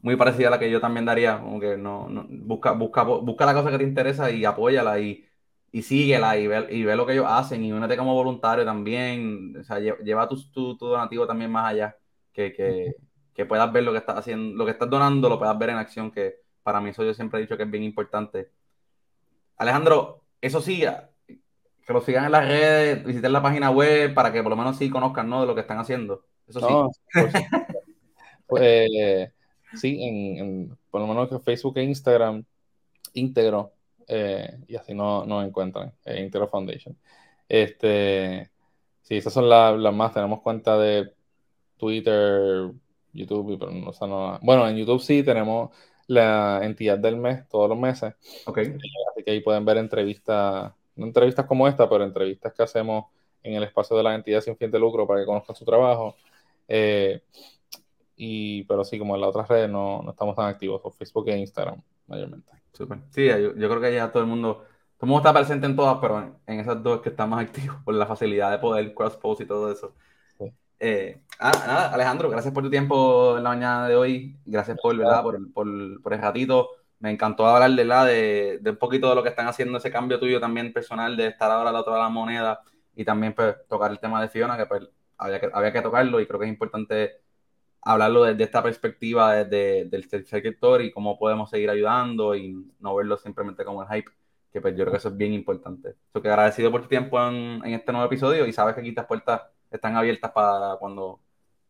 [0.03, 3.55] muy parecida a la que yo también daría, como que no, busca, busca, busca la
[3.55, 5.27] cosa que te interesa y apóyala y,
[5.71, 9.57] y síguela y ve, y ve lo que ellos hacen y únete como voluntario también,
[9.61, 11.97] o sea, lleva tu, tu, donativo también más allá,
[12.33, 12.95] que, que,
[13.35, 15.77] que, puedas ver lo que estás haciendo, lo que estás donando, lo puedas ver en
[15.77, 18.51] acción, que para mí eso yo siempre he dicho que es bien importante.
[19.57, 20.85] Alejandro, eso sí,
[21.87, 24.77] que lo sigan en las redes, visiten la página web para que por lo menos
[24.77, 25.41] sí conozcan ¿no?
[25.41, 26.25] de lo que están haciendo.
[26.47, 27.11] Eso sí.
[28.53, 29.33] Pues,
[29.77, 32.45] sí, en, por lo menos que Facebook e Instagram,
[33.15, 33.73] íntegro,
[34.07, 36.97] eh, y así no nos encuentran, eh, Integro Foundation.
[37.49, 38.51] Este,
[39.03, 41.13] sí, esas son las, más, tenemos cuenta de
[41.77, 42.71] Twitter,
[43.13, 45.71] YouTube, pero no, no, bueno, en YouTube sí tenemos
[46.07, 48.15] la entidad del mes todos los meses.
[48.47, 48.67] Okay.
[48.67, 48.79] Eh,
[49.11, 53.07] así que ahí pueden ver entrevistas, no entrevistas como esta, pero entrevistas que hacemos
[53.43, 56.17] en el espacio de la entidad sin fin de lucro para que conozcan su trabajo.
[56.69, 57.23] Eh,
[58.25, 61.39] y, pero sí, como en las otras redes no, estamos tan activos, por Facebook e
[61.39, 62.53] Instagram mayormente.
[62.73, 63.01] Super.
[63.11, 64.65] Sí, yo, creo que ya todo el mundo,
[64.97, 67.79] todo el mundo está presente en todas, pero en, esas dos que están más activos
[67.85, 69.93] por la facilidad de poder cross-post y todo eso.
[70.79, 74.37] Eh, ah, nada, Alejandro, gracias por tu tiempo en la mañana de hoy.
[74.45, 75.23] Gracias por, ¿verdad?
[75.23, 76.71] Por, por, por el ratito.
[77.01, 80.39] Me encantó hablar de, de, un poquito de lo que están haciendo, ese cambio tuyo
[80.39, 82.61] también personal de estar ahora al otro lado de la moneda
[82.95, 86.21] y también pues, tocar el tema de Fiona, que pues había que, había que tocarlo
[86.21, 87.22] y creo que es importante
[87.83, 92.95] hablarlo desde esta perspectiva desde, del tercer sector y cómo podemos seguir ayudando y no
[92.95, 94.11] verlo simplemente como el hype,
[94.53, 95.97] que pues yo creo que eso es bien importante.
[96.15, 98.91] Yo que agradecido por tu tiempo en, en, este nuevo episodio y sabes que aquí
[98.91, 101.21] estas puertas están abiertas para cuando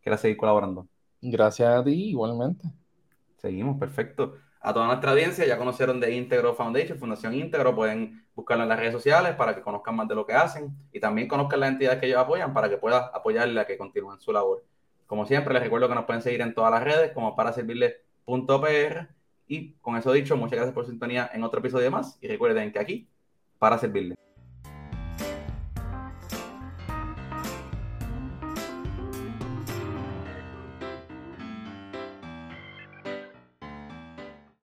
[0.03, 0.87] quieras seguir colaborando.
[1.21, 2.69] Gracias a ti, igualmente.
[3.39, 4.35] Seguimos, perfecto.
[4.61, 8.79] A toda nuestra audiencia, ya conocieron de Integro Foundation, Fundación Integro, pueden buscarlo en las
[8.79, 11.99] redes sociales para que conozcan más de lo que hacen y también conozcan las entidades
[11.99, 14.65] que ellos apoyan para que puedan apoyarle a que continúen su labor.
[15.13, 19.09] Como siempre, les recuerdo que nos pueden seguir en todas las redes como para servirles.pr
[19.47, 22.73] y con eso dicho, muchas gracias por su sintonía en otro episodio más y recuerden
[22.73, 23.11] que aquí
[23.59, 24.17] para servirles.